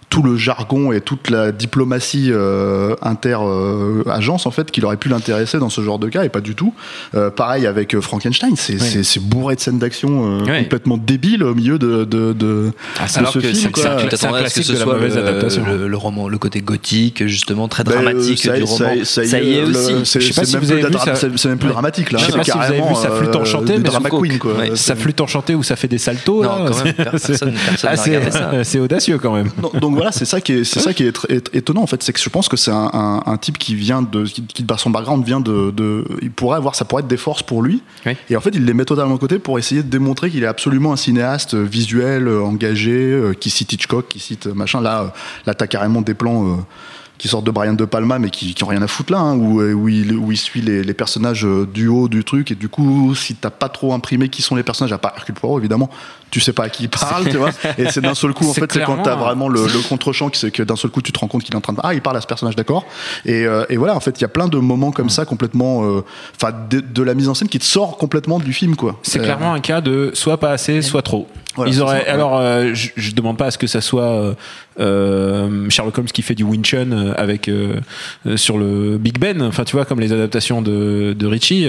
tout 0.09 0.23
le 0.23 0.37
jargon 0.37 0.93
et 0.93 1.01
toute 1.01 1.31
la 1.31 1.53
diplomatie 1.53 2.29
euh, 2.31 2.95
inter 3.03 3.37
euh, 3.43 4.03
en 4.47 4.51
fait 4.51 4.71
qui 4.71 4.83
aurait 4.85 4.97
pu 4.97 5.09
l'intéresser 5.09 5.59
dans 5.59 5.69
ce 5.69 5.81
genre 5.81 5.99
de 5.99 6.09
cas 6.09 6.25
et 6.25 6.29
pas 6.29 6.41
du 6.41 6.55
tout. 6.55 6.73
Euh, 7.15 7.29
pareil 7.31 7.67
avec 7.67 7.95
euh, 7.95 8.01
Frankenstein, 8.01 8.55
c'est 8.57 9.21
bourré 9.21 9.57
de 9.57 9.61
scènes 9.61 9.79
d'action 9.79 10.41
euh, 10.41 10.45
Ouais. 10.47 10.63
complètement 10.63 10.97
débiles 10.97 11.43
au 11.43 11.55
milieu 11.55 11.79
de 11.79 12.05
de, 12.05 12.33
de, 12.33 12.73
Ah, 12.99 13.07
de 13.13 13.19
Alors 13.19 13.33
ce 13.33 13.39
que 13.41 13.49
film. 13.49 13.71
un 14.05 14.07
t'attendrais 14.09 14.45
à 14.45 14.49
ce 14.49 14.61
que 14.61 14.61
classique 14.61 14.65
ce 14.65 14.77
soit 14.77 14.95
mauvaise 14.95 15.17
le, 15.17 15.23
adaptation. 15.23 15.65
le, 15.67 15.89
le 15.89 15.97
roman, 15.97 16.29
le 16.29 16.39
côté 16.39 16.61
gothique, 16.61 17.27
justement 17.27 17.69
très 17.69 17.83
Ben, 17.85 17.93
euh, 17.93 17.95
dramatique 18.03 18.39
ça, 18.39 18.53
du 18.59 18.67
ça- 18.67 18.89
roman. 18.89 19.05
ça 19.05 19.25
y 19.25 19.29
Ça 19.29 19.41
y 19.41 19.55
est 19.55 19.63
aussi. 19.65 19.95
C'est 20.05 20.21
Je 20.21 20.27
sais 20.33 20.41
pas 20.41 20.41
c'est 20.43 20.47
si 20.47 20.53
même 20.57 20.65
vous 20.65 20.73
plus 21.59 21.67
ça. 21.67 21.67
Ouais. 21.67 21.73
dramatique 21.73 22.13
là. 22.13 22.19
Je 22.21 22.25
sais 22.27 22.33
pas 22.33 22.45
si 22.45 22.51
vous 22.53 22.59
avez 22.59 22.79
vu 22.81 22.95
sa 22.95 23.11
flûte 23.11 23.37
enchantée, 23.37 23.79
mais 23.79 24.77
sa 24.77 24.97
flûte 24.97 25.21
enchantée 25.21 25.55
où 25.55 25.63
ça 25.63 25.77
fait 25.77 25.89
des 25.89 25.99
saltos 25.99 26.43
Non, 26.45 26.65
là, 26.65 26.71
quand 26.71 26.85
même, 26.85 26.95
c'est- 26.97 27.03
personne- 27.11 27.55
ça. 28.31 28.51
audacieux 28.81 29.19
quand 29.19 29.35
même 29.35 29.49
donc 29.81 29.96
voilà, 29.97 30.13
c'est 30.13 30.25
ça 30.25 30.41
qui 30.41 30.53
est, 30.53 30.65
c'est 30.65 30.81
ça 30.81 30.93
qui 30.95 31.03
est 31.05 31.55
étonnant 31.55 31.83
en 31.83 31.87
fait, 31.87 32.03
c'est 32.03 32.13
que 32.13 32.21
je 32.21 32.29
pense 32.29 32.49
que 32.49 32.57
c'est 32.57 32.71
un, 32.71 32.91
un- 32.93 33.23
un 33.27 33.37
type 33.37 33.59
qui 33.59 33.75
vient 33.75 34.03
de, 34.03 34.25
qui, 34.25 34.43
qui, 34.47 34.63
par 34.63 34.79
son 34.79 34.91
background 34.91 35.25
vient 35.25 35.41
de, 35.41 35.71
de, 35.71 36.05
il 36.23 36.31
pourrait 36.31 36.57
avoir, 36.57 36.75
ça 36.75 36.85
pourrait 36.85 37.03
être 37.03 37.09
des 37.09 37.17
forces 37.17 37.43
pour 37.43 37.63
lui. 37.63 37.83
Oui. 38.07 38.13
Et 38.31 38.37
en 38.37 38.41
fait, 38.41 38.51
il 38.55 38.65
les 38.65 38.75
met 38.75 38.85
totalement 38.85 39.15
de 39.15 39.21
côté 39.21 39.39
pour 39.39 39.59
essayer 39.59 39.83
de 39.83 39.89
démontrer 39.89 40.31
qu'il 40.31 40.43
est 40.45 40.47
absolument 40.47 40.93
un 40.93 40.97
cinéaste 40.97 41.55
euh, 41.55 41.63
visuel, 41.65 42.29
euh, 42.29 42.43
engagé, 42.43 42.93
euh, 42.93 43.33
qui 43.35 43.51
cite 43.51 43.73
Hitchcock, 43.73 44.07
qui 44.09 44.21
cite 44.21 44.47
machin. 44.47 44.81
Là, 44.81 45.13
là, 45.47 45.55
t'as 45.55 45.67
carrément 45.67 46.03
des 46.03 46.15
plans. 46.15 46.47
euh, 46.47 46.57
qui 47.19 47.29
sortent 47.29 47.45
de 47.47 47.51
Brian 47.51 47.73
De 47.75 47.85
Palma 47.85 48.19
mais 48.19 48.31
qui, 48.31 48.55
qui 48.55 48.65
ont 48.65 48.69
rien 48.69 48.83
à 48.83 48.87
foutre 48.87 49.13
là 49.13 49.19
hein, 49.19 49.37
où, 49.37 49.61
euh, 49.61 49.73
où, 49.73 49.89
il, 49.89 50.13
où 50.17 50.33
il 50.33 50.37
suit 50.37 50.61
les, 50.61 50.83
les 50.83 50.95
personnages 50.95 51.45
euh, 51.47 51.67
du 51.67 51.89
haut 51.89 52.09
du 52.09 52.25
truc. 52.25 52.51
Et 52.51 52.55
du 52.55 52.69
coup 52.69 53.15
si 53.15 53.35
t'as 53.35 53.51
pas 53.51 53.69
trop 53.69 53.93
imprimé 53.95 54.29
qui 54.29 54.43
sont 54.43 54.55
les 54.57 54.63
personnages 54.63 54.93
à 54.93 54.99
part 54.99 55.13
Hercule 55.17 55.35
Poirot 55.35 55.59
évidemment 55.59 55.89
tu 56.31 56.41
sais 56.41 56.53
pas 56.53 56.65
à 56.65 56.69
qui 56.69 56.85
il 56.85 56.89
parle 56.91 57.29
tu 57.29 57.37
vois. 57.37 57.51
Et 57.79 57.89
c'est 57.91 58.01
d'un 58.01 58.15
seul 58.15 58.35
coup 58.35 58.49
en 58.49 58.53
fait 58.53 58.71
c'est 58.73 58.85
quand 58.85 58.97
t'as 58.97 59.03
clairement- 59.03 59.25
vraiment 59.25 59.49
le, 59.49 59.63
le 59.67 59.79
contre-champ 59.89 60.29
c'est 60.35 60.51
que 60.51 60.63
d'un 60.63 60.77
seul 60.77 60.91
coup 60.91 61.01
tu 61.03 61.13
te 61.13 61.19
rends 61.19 61.29
compte 61.29 61.43
qu'il 61.45 61.55
est 61.55 61.57
en 61.57 61.61
train 61.61 61.73
de 61.73 61.81
ah 61.83 61.95
il 61.95 62.03
parle 62.03 62.17
à 62.17 62.21
ce 62.21 62.27
personnage 62.27 62.57
d'accord. 62.57 62.85
Et, 63.25 63.47
euh, 63.47 63.65
et 63.69 63.77
voilà 63.77 63.95
en 63.97 64.01
fait 64.01 64.19
il 64.19 64.23
y 64.23 64.25
a 64.25 64.29
plein 64.29 64.49
de 64.49 64.59
moments 64.59 64.91
comme 64.93 65.09
ça 65.11 65.25
complètement 65.25 65.85
euh, 65.85 66.05
enfin 66.41 66.53
de, 66.71 66.81
de 66.81 67.03
la 67.03 67.15
mise 67.15 67.29
en 67.29 67.35
scène 67.35 67.49
qui 67.49 67.59
te 67.59 67.65
sort 67.65 67.97
complètement 67.97 68.39
du 68.39 68.53
film 68.53 68.77
quoi. 68.77 68.99
C'est 69.03 69.21
Euh, 69.21 69.23
clairement 69.25 69.53
un 69.55 69.61
cas 69.61 69.81
de 69.81 70.11
soit 70.15 70.39
pas 70.39 70.51
assez, 70.51 70.83
soit 70.83 71.03
trop. 71.03 71.27
Voilà, 71.57 71.73
Ils 71.73 71.83
auraient, 71.83 72.05
ça, 72.05 72.13
alors, 72.13 72.39
euh, 72.39 72.75
je, 72.75 72.91
je 72.97 73.13
demande 73.13 73.39
pas 73.39 73.47
à 73.47 73.51
ce 73.51 73.59
que 73.59 73.67
ça 73.67 73.81
soit 73.81 74.03
euh, 74.05 74.35
euh, 74.79 75.69
Sherlock 75.71 75.99
Holmes 75.99 76.07
qui 76.07 76.23
fait 76.23 76.35
du 76.35 76.45
Winchun 76.45 76.93
euh, 76.93 77.15
avec 77.17 77.49
euh, 77.49 77.81
euh, 78.27 78.37
sur 78.37 78.59
le 78.59 78.99
Big 78.99 79.19
Ben. 79.19 79.43
Enfin, 79.43 79.65
tu 79.65 79.75
vois, 79.75 79.85
comme 79.85 80.01
les 80.01 80.13
adaptations 80.13 80.63
de, 80.63 81.15
de 81.19 81.27
Ritchie. 81.27 81.69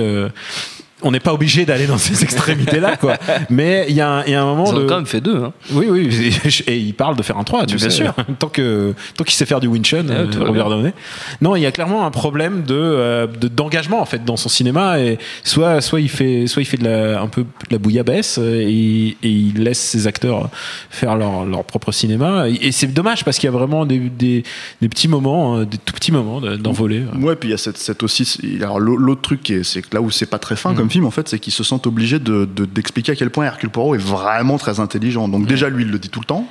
On 1.03 1.11
n'est 1.11 1.19
pas 1.19 1.33
obligé 1.33 1.65
d'aller 1.65 1.85
dans 1.85 1.97
ces 1.99 2.23
extrémités-là, 2.23 2.97
quoi. 2.97 3.17
Mais 3.49 3.85
il 3.89 3.95
y, 3.95 4.01
a 4.01 4.09
un- 4.09 4.23
il 4.25 4.31
y 4.31 4.35
a 4.35 4.41
un 4.41 4.45
moment 4.45 4.65
Ils 4.71 4.75
ont 4.75 4.79
de. 4.79 4.85
quand 4.87 4.95
même 4.95 5.05
fait 5.05 5.21
deux. 5.21 5.37
Hein. 5.37 5.53
Oui, 5.71 5.87
oui, 5.89 6.09
et 6.67 6.77
il 6.77 6.93
parle 6.93 7.15
de 7.15 7.21
faire 7.23 7.37
un 7.37 7.43
3, 7.43 7.65
tu 7.67 7.75
bien 7.75 7.89
sais. 7.89 7.95
sûr. 7.95 8.13
tant 8.39 8.49
que 8.49 8.93
tant 9.15 9.23
qu'il 9.23 9.33
sait 9.35 9.45
faire 9.45 9.59
du 9.59 9.67
Winchun, 9.67 10.05
Ah, 10.09 10.13
euh, 10.13 10.27
Robert. 10.39 10.69
Downey. 10.69 10.93
Non, 11.41 11.55
il 11.55 11.61
y 11.61 11.65
a 11.65 11.71
clairement 11.71 12.05
un 12.05 12.11
problème 12.11 12.63
de 12.63 12.73
euh, 12.75 13.27
de- 13.27 13.47
d'engagement 13.47 14.01
en 14.01 14.05
fait 14.05 14.25
dans 14.25 14.37
son 14.37 14.49
cinéma 14.49 14.99
et 14.99 15.19
soit 15.43 15.81
soit 15.81 16.01
il 16.01 16.09
fait 16.09 16.47
soit 16.47 16.61
il 16.61 16.65
fait 16.65 16.77
de 16.77 16.85
la, 16.85 17.21
un 17.21 17.27
peu 17.27 17.41
de 17.43 17.47
la 17.71 17.77
bouillabaisse 17.77 18.37
euh, 18.39 18.61
et, 18.67 19.17
et 19.21 19.29
il 19.29 19.63
laisse 19.63 19.79
ses 19.79 20.07
acteurs 20.07 20.49
faire 20.89 21.15
leur, 21.15 21.45
leur 21.45 21.63
propre 21.63 21.91
cinéma 21.91 22.49
et, 22.49 22.67
et 22.67 22.71
c'est 22.71 22.87
dommage 22.87 23.23
parce 23.23 23.37
qu'il 23.37 23.47
y 23.47 23.53
a 23.53 23.55
vraiment 23.57 23.85
des, 23.85 23.99
des, 23.99 24.43
des 24.81 24.89
petits 24.89 25.07
moments, 25.07 25.57
euh, 25.57 25.65
des 25.65 25.77
tout 25.77 25.93
petits 25.93 26.11
moments 26.11 26.41
de- 26.41 26.55
d'envolée. 26.55 27.03
Ouais, 27.19 27.35
puis 27.35 27.49
il 27.49 27.51
y 27.51 27.55
a 27.55 27.57
cette, 27.57 27.77
cette 27.77 28.01
aussi. 28.03 28.37
Alors 28.61 28.79
l'au- 28.79 28.97
l'autre 28.97 29.21
truc, 29.21 29.43
qui 29.43 29.53
est- 29.53 29.63
c'est 29.63 29.81
que 29.81 29.95
là 29.95 30.01
où 30.01 30.09
c'est 30.11 30.25
pas 30.25 30.39
très 30.39 30.55
fin 30.55 30.73
comme 30.73 30.87
film, 30.89 31.06
en 31.06 31.12
fait, 31.12 31.27
c'est 31.27 31.39
qu'ils 31.39 31.53
se 31.53 31.63
sentent 31.63 31.88
obligés 31.88 32.20
de- 32.20 32.46
de- 32.46 32.65
d'expliquer 32.65 33.13
à 33.13 33.15
quel 33.15 33.29
point 33.29 33.46
Hercule 33.46 33.70
Poirot 33.70 33.96
est 33.96 34.00
vraiment 34.00 34.58
très 34.58 34.79
intelligent. 34.79 35.27
Donc 35.27 35.46
déjà, 35.48 35.70
lui, 35.70 35.84
il 35.84 35.91
le 35.91 36.00
dit 36.00 36.10
tout 36.10 36.20
le 36.20 36.25
temps. 36.25 36.48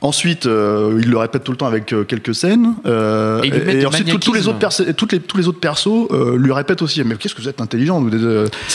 Ensuite, 0.00 0.46
euh, 0.46 0.98
il 1.02 1.08
le 1.10 1.18
répète 1.18 1.44
tout 1.44 1.52
le 1.52 1.58
temps 1.58 1.66
avec 1.66 1.92
euh, 1.92 2.04
quelques 2.04 2.34
scènes. 2.34 2.74
Euh, 2.86 3.42
Et 3.42 3.86
ensuite, 3.86 4.08
tous- 4.10 4.18
tous 4.18 4.32
les 4.34 4.48
autres 4.48 4.58
toutes 4.96 5.12
les, 5.12 5.20
tous 5.20 5.36
les 5.36 5.48
autres 5.48 5.60
persos 5.60 6.08
lui 6.36 6.52
répètent 6.52 6.82
aussi. 6.82 7.02
Mais 7.04 7.14
qu'est-ce 7.16 7.34
que 7.34 7.42
vous 7.42 7.48
êtes 7.48 7.60
intelligent 7.60 8.02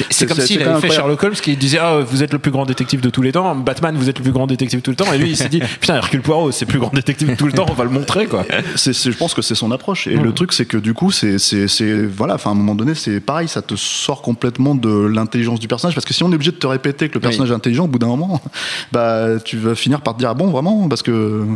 C'est- 0.09 0.25
comme 0.25 0.39
s'il 0.39 0.61
avait 0.63 0.79
fait. 0.81 0.91
Sherlock 0.91 1.23
Holmes 1.23 1.33
qui 1.33 1.55
disait 1.57 1.79
ah, 1.79 1.99
vous 1.99 2.23
êtes 2.23 2.33
le 2.33 2.39
plus 2.39 2.51
grand 2.51 2.65
détective 2.65 3.01
de 3.01 3.09
tous 3.09 3.21
les 3.21 3.31
temps, 3.31 3.55
Batman 3.55 3.95
vous 3.95 4.09
êtes 4.09 4.17
le 4.17 4.23
plus 4.23 4.31
grand 4.31 4.47
détective 4.47 4.79
de 4.79 4.83
tout 4.83 4.91
le 4.91 4.95
temps 4.97 5.11
et 5.13 5.17
lui 5.17 5.29
il 5.31 5.37
s'est 5.37 5.49
dit 5.49 5.61
putain 5.79 5.95
Hercule 5.95 6.21
Poirot 6.21 6.51
c'est 6.51 6.65
le 6.65 6.69
plus 6.71 6.79
grand 6.79 6.93
détective 6.93 7.29
de 7.29 7.35
tout 7.35 7.45
le 7.47 7.53
temps 7.53 7.65
on 7.69 7.73
va 7.73 7.83
le 7.83 7.89
montrer 7.89 8.25
quoi. 8.25 8.45
Je 8.75 9.17
pense 9.17 9.33
que 9.33 9.41
c'est 9.41 9.55
son 9.55 9.71
approche. 9.71 10.07
Et 10.07 10.15
le 10.15 10.31
truc, 10.33 10.53
c'est 10.53 10.65
que 10.65 10.77
du 10.77 10.93
coup, 10.93 11.11
c'est, 11.11 11.37
voilà, 12.07 12.35
à 12.43 12.49
un 12.49 12.53
moment 12.53 12.75
donné, 12.75 12.95
c'est 12.95 13.19
pareil, 13.19 13.47
ça 13.47 13.61
te 13.61 13.75
sort 13.75 14.21
complètement 14.21 14.75
de 14.75 14.89
l'intelligence 14.89 15.59
du 15.59 15.67
personnage. 15.67 15.95
Parce 15.95 16.05
que 16.05 16.13
si 16.13 16.23
on 16.23 16.31
est 16.31 16.35
obligé 16.35 16.51
de 16.51 16.55
te 16.57 16.67
répéter 16.67 17.09
que 17.09 17.15
le 17.15 17.19
personnage 17.19 17.51
est 17.51 17.55
intelligent, 17.55 17.85
au 17.85 17.87
bout 17.87 17.99
d'un 17.99 18.07
moment, 18.07 18.41
bah, 18.91 19.39
tu 19.43 19.57
vas 19.57 19.75
finir 19.75 20.01
par 20.01 20.13
te 20.15 20.19
dire, 20.19 20.29
ah 20.29 20.33
bon, 20.33 20.47
vraiment, 20.49 20.87
parce 20.87 21.01
que. 21.03 21.10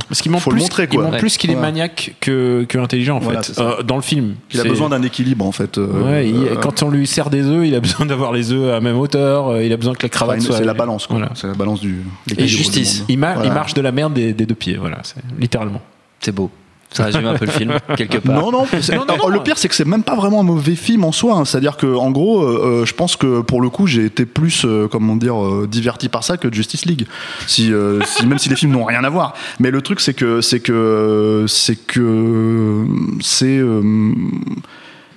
Parce 0.09 0.21
qu'il 0.21 0.31
montre 0.31 0.43
faut 0.43 0.50
plus, 0.51 0.57
le 0.57 0.63
montrer, 0.63 0.88
il 0.91 1.00
montre 1.00 1.17
plus 1.17 1.38
qu'il 1.38 1.51
est 1.51 1.55
maniaque 1.55 2.15
que, 2.21 2.63
que 2.67 2.77
intelligent 2.77 3.17
en 3.17 3.19
Voilà, 3.19 3.41
fait 3.43 3.59
euh, 3.59 3.83
dans 3.83 3.95
le 3.95 4.01
film. 4.01 4.35
Il 4.53 4.59
a 4.59 4.63
besoin 4.63 4.89
d'un 4.89 5.01
équilibre, 5.03 5.45
en 5.45 5.51
fait. 5.51 5.77
euh, 5.77 5.88
Ouais, 6.03 6.29
il- 6.29 6.35
euh, 6.35 6.55
quand 6.55 6.83
on 6.83 6.89
lui 6.89 7.07
sert 7.07 7.29
des 7.29 7.43
œufs, 7.45 7.65
il 7.67 7.75
a 7.75 7.79
besoin 7.81 8.05
d'avoir 8.05 8.31
les 8.33 8.51
œufs 8.51 8.69
à 8.69 8.74
la 8.74 8.81
même 8.81 8.97
hauteur. 8.97 9.62
Il 9.62 9.71
a 9.74 9.77
besoin 9.77 9.93
que 9.93 10.03
la 10.03 10.07
enfin, 10.07 10.17
cravate 10.25 10.41
soit. 10.41 10.57
c'est 10.57 10.65
la 10.65 10.74
balance, 10.74 11.07
quoi. 11.07 11.17
Voilà. 11.17 11.31
C'est 11.35 11.47
la 11.47 11.53
balance 11.53 11.79
du. 11.81 12.01
Et 12.38 12.47
justice. 12.47 12.93
du 12.95 13.00
monde. 13.01 13.05
Il, 13.09 13.17
ma- 13.19 13.33
Voilà. 13.35 13.50
il 13.50 13.53
marche 13.53 13.74
de 13.74 13.81
la 13.81 13.91
merde 13.91 14.13
des, 14.13 14.33
des 14.33 14.45
deux 14.45 14.55
pieds. 14.55 14.77
Voilà, 14.77 15.00
c'est 15.03 15.15
littéralement. 15.39 15.81
C'est 16.19 16.31
beau. 16.33 16.50
Ça 16.91 17.05
résume 17.05 17.25
un 17.25 17.33
peu 17.33 17.45
le 17.45 17.51
film, 17.51 17.73
quelque 17.97 18.19
part. 18.19 18.35
Non, 18.95 19.05
non, 19.05 19.27
le 19.27 19.43
pire 19.43 19.57
c'est 19.57 19.67
que 19.67 19.75
c'est 19.75 19.85
même 19.85 20.03
pas 20.03 20.15
vraiment 20.15 20.39
un 20.39 20.43
mauvais 20.43 20.75
film 20.75 21.03
en 21.03 21.11
soi. 21.11 21.35
hein. 21.35 21.43
C'est-à-dire 21.45 21.75
que 21.75 21.93
en 21.93 22.09
gros, 22.11 22.41
euh, 22.41 22.81
euh, 22.81 22.85
je 22.85 22.93
pense 22.93 23.17
que 23.17 23.41
pour 23.41 23.61
le 23.61 23.69
coup, 23.69 23.85
j'ai 23.85 24.05
été 24.05 24.25
plus, 24.25 24.63
euh, 24.65 24.87
comment 24.89 25.15
dire, 25.17 25.43
euh, 25.43 25.67
diverti 25.69 26.07
par 26.07 26.23
ça 26.23 26.37
que 26.37 26.53
Justice 26.53 26.85
League. 26.85 27.05
Si, 27.47 27.71
si- 28.05 28.25
même 28.25 28.37
si 28.39 28.47
les 28.49 28.55
films 28.55 28.71
n'ont 28.71 28.85
rien 28.85 29.03
à 29.03 29.09
voir. 29.09 29.33
Mais 29.59 29.71
le 29.71 29.81
truc 29.81 29.99
c'est 29.99 30.13
que 30.13 30.39
c'est 30.41 30.61
que 30.61 31.45
c'est 31.49 31.75
que 31.75 32.85
c'est 33.21 33.61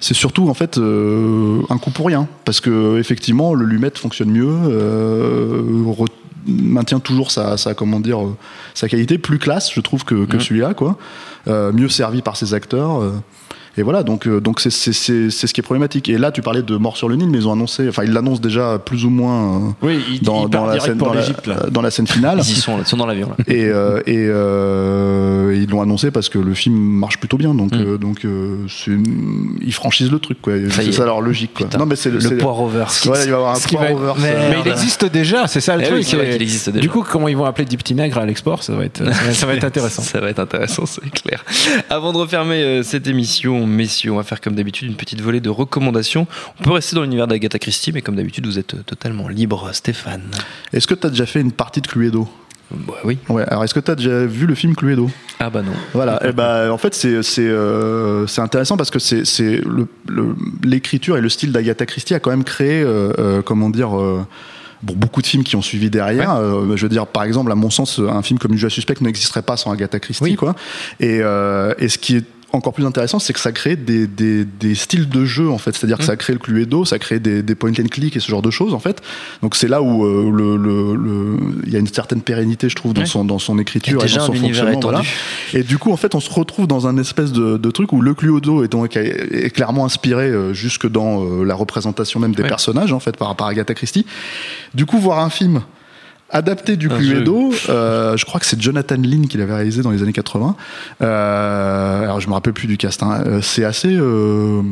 c'est 0.01 0.15
surtout 0.15 0.49
en 0.49 0.55
fait 0.55 0.79
euh, 0.79 1.61
un 1.71 1.79
coup 1.79 1.91
pour 1.91 2.07
rien 2.07 2.29
parce 2.45 2.61
que 2.61 2.99
effectivement 2.99 3.55
le 3.55 3.65
lumette 3.67 3.99
fonctionne 3.99 4.31
mieux 4.31 4.47
euh, 4.49 5.63
maintient 6.47 7.01
toujours 7.01 7.31
sa, 7.31 7.57
sa 7.57 7.75
comment 7.75 8.01
dire 8.01 8.25
euh, 8.25 8.37
sa 8.75 8.89
qualité 8.89 9.19
plus 9.19 9.39
classe 9.39 9.73
je 9.73 9.81
trouve 9.81 10.05
que, 10.05 10.25
que 10.25 10.39
celui-là 10.39 10.75
quoi. 10.75 10.99
Euh, 11.47 11.73
mieux 11.73 11.89
servi 11.89 12.23
par 12.23 12.37
ses 12.37 12.55
acteurs 12.55 13.03
euh, 13.03 13.13
et 13.79 13.83
voilà, 13.83 14.03
donc 14.03 14.27
euh, 14.27 14.41
donc 14.41 14.61
c'est 14.61 14.71
c'est 14.71 14.93
c'est 14.93 15.31
c'est 15.31 15.47
ce 15.47 15.55
qui 15.55 15.61
est 15.61 15.63
problématique. 15.63 16.09
Et 16.09 16.19
là, 16.19 16.33
tu 16.33 16.43
parlais 16.43 16.63
de 16.63 16.77
Mort 16.77 16.97
sur 16.97 17.09
le 17.09 17.17
Nil, 17.17 17.29
mais 17.31 17.39
ils 17.39 17.49
ont 17.49 17.53
annoncé, 17.53 17.89
enfin 17.89 18.03
ils 18.05 18.13
l'annoncent 18.13 18.41
déjà 18.41 18.79
plus 18.79 19.05
ou 19.05 19.11
moins 19.11 19.57
euh, 19.57 19.59
Oui, 19.83 20.01
il, 20.11 20.23
dans, 20.23 20.47
il 20.49 20.53
la 20.53 20.81
scène 20.81 20.99
pour 20.99 21.09
dans 21.09 21.15
la, 21.15 21.21
l'Égypte 21.21 21.47
là. 21.47 21.57
dans 21.71 21.83
la 21.83 21.91
scène 21.91 22.07
finale. 22.07 22.39
Ils 22.43 22.51
y 22.53 22.57
sont, 22.57 22.79
ils 22.79 22.87
sont 22.87 22.97
dans 22.97 23.07
l'avion 23.07 23.29
là. 23.29 23.37
Et, 23.47 23.65
euh, 23.67 24.01
et 24.07 24.17
euh, 24.19 25.55
ils 25.57 25.69
l'ont 25.71 25.83
annoncé 25.83 26.11
parce 26.11 26.29
que 26.29 26.39
le 26.39 26.55
film 26.55 26.75
marche 26.77 27.19
plutôt 27.19 27.37
bien, 27.37 27.55
donc 27.55 27.73
Mm. 27.73 27.81
euh, 27.81 27.99
donc 27.99 28.25
euh, 28.25 28.65
c'est 28.69 28.91
une- 28.91 29.59
ils 29.61 29.73
franchissent 29.75 30.11
le 30.11 30.19
truc 30.19 30.41
quoi. 30.41 30.55
C'est 30.71 30.89
est. 30.89 30.93
ça 30.93 31.05
leur 31.05 31.21
logique 31.21 31.55
quoi. 31.55 31.67
Putain, 31.67 31.79
Non 31.79 31.87
mais 31.87 31.97
c'est 31.97 32.11
le. 32.11 32.19
Ouais, 33.07 33.25
il 33.25 33.31
va 33.31 33.37
avoir 33.37 33.55
un 33.55 33.59
va 33.59 33.61
poids 33.79 33.89
être- 33.91 33.99
reverse. 33.99 34.19
Mais- 34.21 34.35
Mais 34.51 34.57
il 34.65 34.71
existe 34.71 35.05
déjà, 35.07 35.47
c'est 35.47 35.61
ça 35.61 35.77
le 35.77 35.83
Eh 35.83 35.87
truc. 35.87 35.99
oui, 35.99 36.05
vrai 36.17 36.31
qu'il 36.33 36.43
existe 36.43 36.71
déjà. 36.71 36.81
Du 36.81 36.89
coup, 36.89 37.05
comment 37.09 37.29
ils 37.29 37.37
vont 37.37 37.45
appeler 37.45 37.65
des 37.67 37.77
petits 37.77 37.95
nègres 37.95 38.19
à 38.19 38.27
l'export, 38.27 38.63
ça 38.63 38.75
va 38.75 38.85
être, 38.85 39.03
ça 39.33 39.47
va- 39.47 39.55
être 39.55 39.65
intéressant. 39.73 40.03
Ça 40.03 40.21
va 40.21 40.31
être 40.31 40.39
intéressant, 40.41 40.87
c'est 40.87 41.09
clair. 41.11 41.45
Avant 41.91 42.13
de 42.13 42.19
refermer 42.19 42.83
cette 42.83 43.07
émission, 43.07 43.67
messieurs, 43.69 44.11
on 44.13 44.17
va 44.17 44.23
faire 44.23 44.41
comme 44.41 44.55
d'habitude 44.55 44.89
une 44.89 44.97
petite 44.97 45.21
volée 45.21 45.41
de 45.41 45.51
recommandations. 45.51 46.27
On 46.61 46.65
peut 46.65 46.73
rester 46.73 46.97
dans 46.97 47.03
l'univers 47.03 47.27
d'Agatha 47.27 47.59
Christie, 47.59 47.93
mais 47.93 48.03
comme 48.03 48.17
d'habitude, 48.17 48.47
vous 48.47 48.59
êtes 48.59 48.75
euh, 48.75 48.83
totalement 48.85 49.29
libre, 49.29 49.71
Stéphane. 49.73 50.23
Est-ce 50.73 50.87
que 50.87 50.95
tu 50.95 51.07
as 51.07 51.11
déjà 51.11 51.27
fait 51.27 51.41
une 51.41 51.53
partie 51.53 51.81
de 51.81 51.87
Cluedo? 51.87 52.29
Bah 52.71 52.95
oui. 53.05 53.17
Ouais. 53.31 53.45
Alors 53.49 53.65
est-ce 53.65 53.73
que 53.73 53.81
tu 53.81 53.91
as 53.91 53.95
déjà 53.95 54.27
vu 54.27 54.47
le 54.47 54.55
film 54.55 54.75
Cluedo? 54.77 55.09
Ah 55.41 55.49
bah 55.49 55.63
non. 55.63 55.73
Voilà, 55.95 56.21
et 56.29 56.33
ben, 56.33 56.71
en 56.71 56.77
fait 56.77 56.95
c'est 56.95 57.23
c'est 57.23 57.47
euh, 57.47 58.27
c'est 58.27 58.43
intéressant 58.43 58.77
parce 58.77 58.91
que 58.91 58.99
c'est 58.99 59.25
c'est 59.25 59.63
le- 59.65 59.87
le- 60.07 60.37
l'écriture 60.65 61.17
et 61.17 61.23
le 61.23 61.31
style 61.31 61.51
d'Agatha 61.53 61.87
Christie 61.87 62.13
a 62.15 62.21
quand 62.21 62.29
même 62.31 62.45
créé 62.45 62.83
euh, 62.83 63.13
euh, 63.19 63.41
comment 63.43 63.71
dire 63.71 63.91
Bon, 64.81 64.95
beaucoup 64.95 65.23
de 65.23 65.27
films 65.27 65.43
qui 65.43 65.57
ont 65.57 65.63
suivi 65.63 65.91
derrière. 65.91 66.37
Euh, 66.37 66.77
je 66.77 66.83
veux 66.85 66.89
dire, 66.89 67.09
par 67.09 67.25
exemple, 67.25 67.51
à 67.51 67.57
mon 67.57 67.69
sens, 67.69 67.99
un 67.99 68.23
film 68.23 68.39
comme 68.39 68.55
Judas 68.55 68.71
Suspect 68.71 68.95
n'existerait 69.01 69.43
pas 69.43 69.57
sans 69.57 69.73
Agatha 69.73 69.99
Christie, 69.99 70.37
quoi. 70.37 70.55
Et, 71.01 71.19
euh, 71.21 71.75
et 71.81 71.89
ce 71.89 71.99
qui 71.99 72.15
est 72.19 72.25
encore 72.53 72.73
plus 72.73 72.87
intéressant, 72.87 73.19
c'est 73.19 73.35
que 73.35 73.41
ça 73.41 73.53
crée 73.53 73.77
des, 73.77 74.07
des, 74.07 74.45
des 74.45 74.75
styles 74.75 75.09
de 75.09 75.25
jeu, 75.27 75.51
en 75.51 75.59
fait. 75.59 75.77
C'est-à-dire 75.77 75.99
que 75.99 76.05
ça 76.05 76.17
crée 76.17 76.33
le 76.33 76.39
Cluedo, 76.39 76.85
ça 76.87 76.99
crée 76.99 77.19
des, 77.21 77.43
des 77.43 77.55
point 77.55 77.73
and 77.79 77.89
click 77.91 78.17
et 78.17 78.21
ce 78.21 78.31
genre 78.31 78.41
de 78.41 78.51
choses, 78.51 78.73
en 78.73 78.79
fait. 78.79 79.03
Donc 79.43 79.55
c'est 79.55 79.69
là 79.69 79.83
où 79.83 80.05
euh, 80.07 80.31
le, 80.35 80.57
le, 80.57 80.97
le- 80.97 81.37
il 81.67 81.73
y 81.73 81.77
a 81.77 81.79
une 81.79 81.87
certaine 81.87 82.23
pérennité, 82.23 82.69
je 82.69 82.75
trouve, 82.75 82.95
dans, 82.95 83.05
son, 83.05 83.25
dans 83.25 83.39
son 83.39 83.59
écriture 83.59 84.01
Et 84.01 84.05
et, 84.05 84.07
déjà 84.07 84.21
dans 84.21 84.27
son 84.27 84.35
fonctionnement. 84.35 84.81
Voilà. 84.81 85.03
Et 85.53 85.63
du 85.63 85.77
coup, 85.79 85.93
en 85.93 85.97
fait, 85.99 86.15
on 86.15 86.21
se 86.21 86.33
retrouve 86.33 86.67
dans 86.67 86.87
un 86.87 86.97
espèce 86.97 87.33
de, 87.33 87.59
de 87.59 87.71
truc 87.71 87.93
où 87.93 88.01
le 88.01 88.15
Cluedo 88.15 88.65
est, 88.65 88.69
donc, 88.69 88.97
est 88.97 89.51
clairement 89.55 89.85
inspiré 89.85 90.25
euh, 90.31 90.55
jusque 90.55 90.89
dans 90.89 91.23
euh, 91.25 91.45
la 91.45 91.55
représentation 91.55 92.19
même 92.19 92.35
des 92.35 92.45
personnages, 92.45 92.93
en 92.93 93.01
fait, 93.01 93.17
par 93.17 93.37
à 93.39 93.49
Agatha 93.49 93.75
Christie. 93.75 94.07
Du 94.75 94.87
coup, 94.87 94.99
voir 94.99 95.19
un 95.21 95.31
film 95.31 95.61
adapté 96.31 96.77
du 96.77 96.91
Un 96.91 96.97
Cluedo, 96.99 97.53
euh, 97.71 98.17
je 98.17 98.25
crois 98.25 98.39
que 98.41 98.47
c'est 98.47 98.61
Jonathan 98.61 98.97
Lynn 98.97 99.27
qui 99.29 99.39
l'avait 99.39 99.55
réalisé 99.55 99.83
dans 99.83 99.91
les 99.91 100.03
années 100.03 100.13
80. 100.13 100.57
Euh, 101.03 102.03
alors, 102.03 102.21
je 102.21 102.29
me 102.29 102.35
rappelle 102.35 102.53
plus 102.53 102.67
du 102.67 102.77
cast. 102.77 103.03
hein. 103.03 103.23
Euh, 103.27 103.41
C'est 103.43 103.65
assez, 103.65 103.97
euh, 103.97 104.63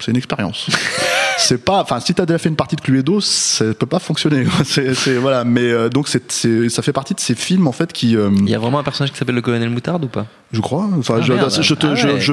c'est 0.00 0.10
une 0.10 0.16
expérience. 0.16 0.66
c'est 1.38 1.64
pas, 1.64 1.80
enfin, 1.82 2.00
si 2.00 2.12
t'as 2.14 2.26
déjà 2.26 2.38
fait 2.38 2.48
une 2.48 2.56
partie 2.56 2.76
de 2.76 2.80
Cluedo, 2.80 3.20
ça 3.20 3.66
peut 3.74 3.86
pas 3.86 3.98
fonctionner. 4.00 4.44
c'est, 4.64 4.94
c'est- 4.94 5.16
voilà. 5.16 5.44
Mais 5.44 5.70
euh, 5.70 5.88
donc, 5.88 6.08
c'est, 6.08 6.30
c'est- 6.32 6.68
ça 6.68 6.82
fait 6.82 6.92
partie 6.92 7.14
de 7.14 7.20
ces 7.20 7.34
films 7.34 7.66
en 7.68 7.72
fait 7.72 7.92
qui. 7.92 8.16
euh, 8.16 8.30
Il 8.40 8.48
y 8.50 8.54
a 8.54 8.58
vraiment 8.58 8.78
un 8.80 8.84
personnage 8.84 9.12
qui 9.12 9.18
s'appelle 9.18 9.34
le 9.36 9.42
colonel 9.42 9.70
Moutarde 9.70 10.04
ou 10.04 10.08
pas? 10.08 10.26
Je 10.52 10.60
crois. 10.60 10.88
Enfin, 10.98 11.16
Ah, 11.18 11.22
je, 11.22 11.32
te, 11.74 11.86
Ah 11.86 11.94
je, 11.94 12.18
je- 12.18 12.32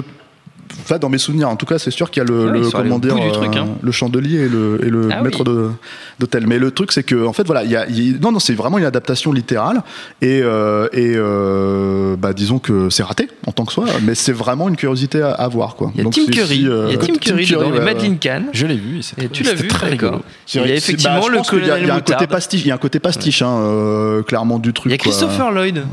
enfin, 0.81 0.97
dans 0.97 1.09
mes 1.09 1.17
souvenirs, 1.17 1.49
en 1.49 1.55
tout 1.55 1.65
cas, 1.65 1.77
c'est 1.79 1.91
sûr 1.91 2.09
qu'il 2.11 2.21
y 2.23 2.25
a 2.25 2.29
le, 2.29 2.47
Ah, 2.49 2.51
le- 2.51 2.63
sont 2.63 2.77
allés 2.77 2.89
comment 2.89 2.99
dire, 2.99 3.15
truc, 3.33 3.55
euh, 3.55 3.59
hein. 3.59 3.67
le 3.81 3.91
chandelier 3.91 4.39
et 4.41 4.49
le, 4.49 4.79
et 4.83 4.89
le 4.89 5.09
Ah 5.11 5.21
maître 5.21 5.43
oui. 5.45 5.73
d'hôtel. 6.19 6.47
Mais 6.47 6.57
le 6.59 6.71
truc, 6.71 6.91
c'est 6.91 7.03
que, 7.03 7.25
en 7.25 7.33
fait, 7.33 7.45
voilà, 7.45 7.63
il 7.63 7.71
y 7.71 7.75
a, 7.75 7.87
il 7.87 8.11
y 8.11 8.15
a- 8.15 8.19
non, 8.19 8.31
non, 8.31 8.39
c'est 8.39 8.53
vraiment 8.53 8.77
une 8.77 8.85
adaptation 8.85 9.31
littérale 9.31 9.81
et, 10.21 10.41
euh, 10.43 10.87
et 10.93 11.13
euh, 11.15 12.15
bah, 12.17 12.33
disons 12.33 12.59
que 12.59 12.89
c'est 12.89 13.03
raté 13.03 13.29
en 13.47 13.51
tant 13.51 13.65
que 13.65 13.73
soi, 13.73 13.85
mais 14.03 14.15
c'est 14.15 14.31
vraiment 14.33 14.69
une 14.69 14.75
curiosité 14.75 15.21
à, 15.21 15.31
à 15.31 15.47
voir, 15.47 15.75
quoi. 15.75 15.91
Il 15.95 16.03
y 16.03 16.07
a 16.07 16.09
Tim 16.09 16.25
Curry. 16.31 16.55
si, 16.57 16.67
euh, 16.67 16.87
Il 16.89 16.93
y 16.93 16.95
a 16.95 16.99
Tim 16.99 17.13
Curry 17.15 17.45
dedans, 17.45 17.61
et 17.69 17.71
ouais, 17.71 17.85
Madeleine 17.85 18.11
ouais. 18.13 18.17
Kahn. 18.17 18.45
Je 18.53 18.65
l'ai 18.67 18.75
vu. 18.77 18.99
et 19.17 19.23
Et 19.25 19.29
tu 19.29 19.43
l'as 19.43 19.53
vu, 19.53 19.67
très 19.67 19.89
rigolo. 19.89 20.11
d'accord. 20.11 20.25
Il 20.53 20.61
y 20.61 20.71
a 20.71 20.75
effectivement 20.75 21.19
bah, 21.21 21.27
le 21.31 21.41
colonel 21.49 21.79
il 21.81 21.87
y 21.87 21.91
a 21.91 21.95
un 21.95 21.99
côté 22.01 22.27
pastiche, 22.27 22.61
il 22.61 22.67
y 22.67 22.71
a 22.71 22.75
un 22.75 22.77
côté 22.77 22.99
pastiche, 22.99 23.41
hein, 23.41 24.21
clairement 24.27 24.59
du 24.59 24.73
truc. 24.73 24.89
Il 24.89 24.91
y 24.91 24.95
a. 24.95 24.97
Christopher 24.97 25.51
Lloyd 25.51 25.83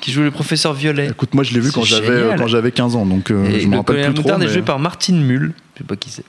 qui 0.00 0.12
joue 0.12 0.22
le 0.22 0.30
professeur 0.30 0.72
Violet. 0.74 1.08
Écoute, 1.10 1.34
moi, 1.34 1.44
je 1.44 1.52
l'ai 1.54 1.60
vu 1.60 1.72
quand 1.72 1.82
j'avais 1.82 2.20
génial. 2.20 2.38
quand 2.38 2.46
j'avais 2.46 2.70
15 2.72 2.96
ans, 2.96 3.06
donc 3.06 3.30
euh, 3.30 3.44
Et 3.46 3.60
je 3.60 3.66
me 3.66 3.72
le 3.72 3.76
rappelle 3.78 3.96
colonel 3.96 4.06
plus 4.12 4.14
trop. 4.14 4.22
Moutarde 4.24 4.42
est 4.42 4.46
mais- 4.46 4.52
joué 4.52 4.62
par 4.62 4.78
Martine 4.78 5.22
Mull. 5.22 5.52
Je 5.74 5.78
sais 5.78 5.84
pas 5.86 5.96
qui 5.96 6.10
c'est. 6.10 6.24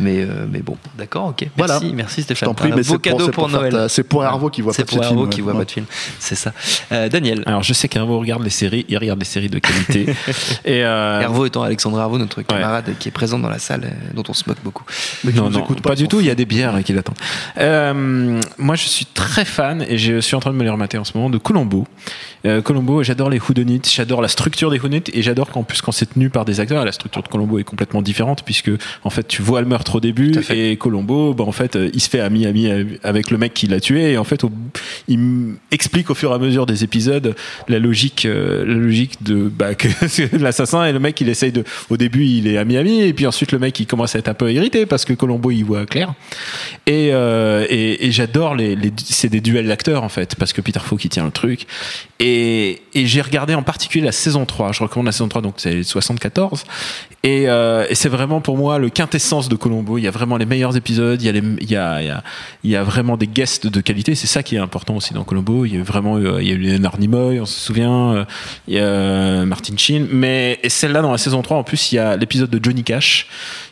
Mais, 0.00 0.18
euh, 0.18 0.46
mais 0.50 0.60
bon, 0.60 0.76
d'accord, 0.96 1.26
ok. 1.26 1.40
Merci, 1.40 1.52
Voilà. 1.56 1.80
merci 1.94 2.22
Stéphane. 2.22 2.50
Un 2.50 2.64
mais 2.68 2.70
beau 2.70 2.82
c'est 2.82 3.00
cadeau 3.00 3.16
pour, 3.16 3.26
c'est 3.26 3.32
pour, 3.32 3.48
pour 3.48 3.48
Noël. 3.48 3.86
C'est 3.88 4.04
pour 4.04 4.24
Hervo 4.24 4.48
qui 4.48 4.62
voit 4.62 4.72
C'est 4.72 4.84
pas 4.84 4.92
de 4.92 4.96
pour 4.96 5.04
ce 5.04 5.08
film. 5.08 5.18
Hervo 5.18 5.28
qui 5.30 5.40
voit 5.40 5.52
Ouais. 5.52 5.58
pas 5.58 5.64
de 5.64 5.70
film. 5.70 5.86
C'est 6.18 6.34
ça. 6.34 6.52
Euh, 6.92 7.08
Daniel. 7.08 7.42
Alors, 7.46 7.62
je 7.62 7.72
sais 7.72 7.88
qu'Hervo 7.88 8.18
regarde 8.18 8.42
les 8.44 8.50
séries, 8.50 8.86
il 8.88 8.96
regarde 8.98 9.18
des 9.18 9.24
séries 9.24 9.48
de 9.48 9.58
qualité. 9.58 10.06
et 10.64 10.84
euh, 10.84 11.20
Hervo 11.20 11.46
étant 11.46 11.62
Alexandre 11.62 11.98
Hervo, 12.00 12.18
notre 12.18 12.42
camarade 12.42 12.94
qui 12.98 13.08
est 13.08 13.12
présent 13.12 13.38
dans 13.38 13.48
la 13.48 13.58
salle, 13.58 13.84
euh, 13.84 14.14
dont 14.14 14.22
on 14.28 14.34
se 14.34 14.44
moque 14.46 14.62
beaucoup. 14.62 14.84
Mais 15.24 15.32
qui 15.32 15.38
non, 15.38 15.44
nous 15.44 15.58
non, 15.58 15.64
écoute 15.64 15.80
pas, 15.80 15.90
pas, 15.90 15.96
du 15.96 16.06
tout. 16.06 16.20
Il 16.20 16.26
y 16.26 16.30
a 16.30 16.34
des 16.34 16.46
bières 16.46 16.78
qui 16.84 16.92
l'attendent. 16.92 17.18
Moi, 18.58 18.76
je 18.76 18.88
suis 18.88 19.06
très 19.06 19.44
fan 19.44 19.84
et 19.88 19.98
je 19.98 20.20
suis 20.20 20.36
en 20.36 20.40
train 20.40 20.52
de 20.52 20.56
me 20.56 20.64
les 20.64 20.70
remater 20.70 20.98
en 20.98 21.04
ce 21.04 21.16
moment 21.16 21.30
de 21.30 21.38
Colombo. 21.38 21.86
Colombo, 22.64 23.02
j'adore 23.02 23.30
les 23.30 23.40
whodunits, 23.40 23.82
j'adore 23.92 24.22
la 24.22 24.28
structure 24.28 24.70
des 24.70 24.78
whodunits 24.78 25.02
et 25.12 25.22
j'adore 25.22 25.50
qu'en 25.50 25.64
plus 25.64 25.82
quand 25.82 25.92
c'est 25.92 26.06
tenu 26.06 26.30
par 26.30 26.44
des 26.44 26.60
acteurs, 26.60 26.84
la 26.84 26.92
structure 26.92 27.22
de 27.22 27.28
Colombo 27.28 27.58
est 27.58 27.64
complètement 27.64 28.00
différente 28.00 28.42
puisque 28.44 28.70
en 29.02 29.10
fait 29.10 29.26
tu 29.26 29.42
vois 29.42 29.60
le 29.60 29.66
meurtre 29.66 29.87
meurtre 29.88 29.96
au 29.96 30.00
début 30.00 30.32
et 30.50 30.76
Colombo, 30.76 31.34
bah, 31.34 31.44
en 31.44 31.52
fait, 31.52 31.76
euh, 31.76 31.90
il 31.92 32.00
se 32.00 32.08
fait 32.08 32.20
ami 32.20 32.46
ami 32.46 32.68
avec 33.02 33.30
le 33.30 33.38
mec 33.38 33.54
qui 33.54 33.66
l'a 33.66 33.80
tué 33.80 34.12
et 34.12 34.18
en 34.18 34.24
fait, 34.24 34.42
il 35.08 35.54
explique 35.70 36.10
au 36.10 36.14
fur 36.14 36.30
et 36.30 36.34
à 36.34 36.38
mesure 36.38 36.66
des 36.66 36.84
épisodes 36.84 37.34
la 37.68 37.78
logique, 37.78 38.26
euh, 38.26 38.64
la 38.64 38.74
logique 38.74 39.22
de 39.22 39.48
bah, 39.48 39.74
que 39.74 39.88
l'assassin 40.36 40.84
et 40.84 40.92
le 40.92 41.00
mec, 41.00 41.20
il 41.20 41.28
essaye 41.28 41.52
de. 41.52 41.64
Au 41.90 41.96
début, 41.96 42.24
il 42.24 42.46
est 42.46 42.58
ami 42.58 42.76
ami 42.76 43.00
et 43.00 43.12
puis 43.12 43.26
ensuite 43.26 43.52
le 43.52 43.58
mec, 43.58 43.78
il 43.80 43.86
commence 43.86 44.14
à 44.14 44.18
être 44.18 44.28
un 44.28 44.34
peu 44.34 44.52
irrité 44.52 44.86
parce 44.86 45.04
que 45.04 45.12
Colombo, 45.12 45.50
il 45.50 45.64
voit 45.64 45.86
clair. 45.86 46.14
Et, 46.86 47.10
euh, 47.12 47.66
et, 47.68 48.06
et 48.06 48.12
j'adore 48.12 48.54
les, 48.54 48.76
les 48.76 48.92
c'est 48.96 49.28
des 49.28 49.40
duels 49.40 49.66
d'acteurs 49.66 50.02
en 50.02 50.08
fait 50.08 50.34
parce 50.36 50.52
que 50.52 50.60
Peter 50.60 50.80
Falk 50.80 51.00
qui 51.00 51.08
tient 51.08 51.24
le 51.24 51.30
truc 51.30 51.66
et, 52.20 52.82
et 52.94 53.06
j'ai 53.06 53.20
regardé 53.20 53.54
en 53.54 53.62
particulier 53.62 54.04
la 54.04 54.12
saison 54.12 54.44
3 54.44 54.72
je 54.72 54.82
recommande 54.82 55.06
la 55.06 55.12
saison 55.12 55.28
3 55.28 55.42
donc 55.42 55.54
c'est 55.58 55.82
74 55.82 56.64
et, 57.22 57.48
euh, 57.48 57.86
et 57.88 57.94
c'est 57.94 58.08
vraiment 58.08 58.40
pour 58.40 58.56
moi 58.56 58.78
le 58.78 58.90
quintessence 58.90 59.48
de 59.48 59.56
Colombo 59.56 59.77
il 59.96 60.04
y 60.04 60.08
a 60.08 60.10
vraiment 60.10 60.36
les 60.36 60.46
meilleurs 60.46 60.76
épisodes 60.76 61.20
il 61.22 61.26
y 61.26 61.28
a 61.28 61.42
il 61.60 61.70
y 61.70 61.76
a, 61.76 62.22
il 62.64 62.70
y 62.70 62.76
a, 62.76 62.82
vraiment 62.82 63.16
des 63.16 63.26
guests 63.26 63.66
de 63.66 63.80
qualité 63.80 64.14
c'est 64.14 64.26
ça 64.26 64.42
qui 64.42 64.56
est 64.56 64.58
important 64.58 64.96
aussi 64.96 65.14
dans 65.14 65.24
Colombo. 65.24 65.64
Il 65.64 65.76
y 65.76 65.78
a 65.78 65.82
vraiment 65.82 66.18
eu- 66.18 66.40
il 66.40 66.48
y 66.48 66.52
a 66.52 66.56
Leonard 66.76 66.98
Nimoy 66.98 67.40
on 67.40 67.46
se 67.46 67.58
souvient 67.58 68.12
euh, 68.12 68.24
il 68.66 68.74
y 68.74 68.78
a 68.78 68.82
euh, 68.82 69.44
Martin 69.44 69.74
Sheen 69.76 70.06
mais 70.10 70.58
celle-là 70.66 71.02
dans 71.02 71.12
la 71.12 71.18
saison 71.18 71.42
3 71.42 71.56
en 71.58 71.64
plus 71.64 71.92
il 71.92 71.96
y 71.96 71.98
a 71.98 72.16
l'épisode 72.16 72.50
de 72.50 72.60
Johnny 72.62 72.84
Cash 72.84 73.26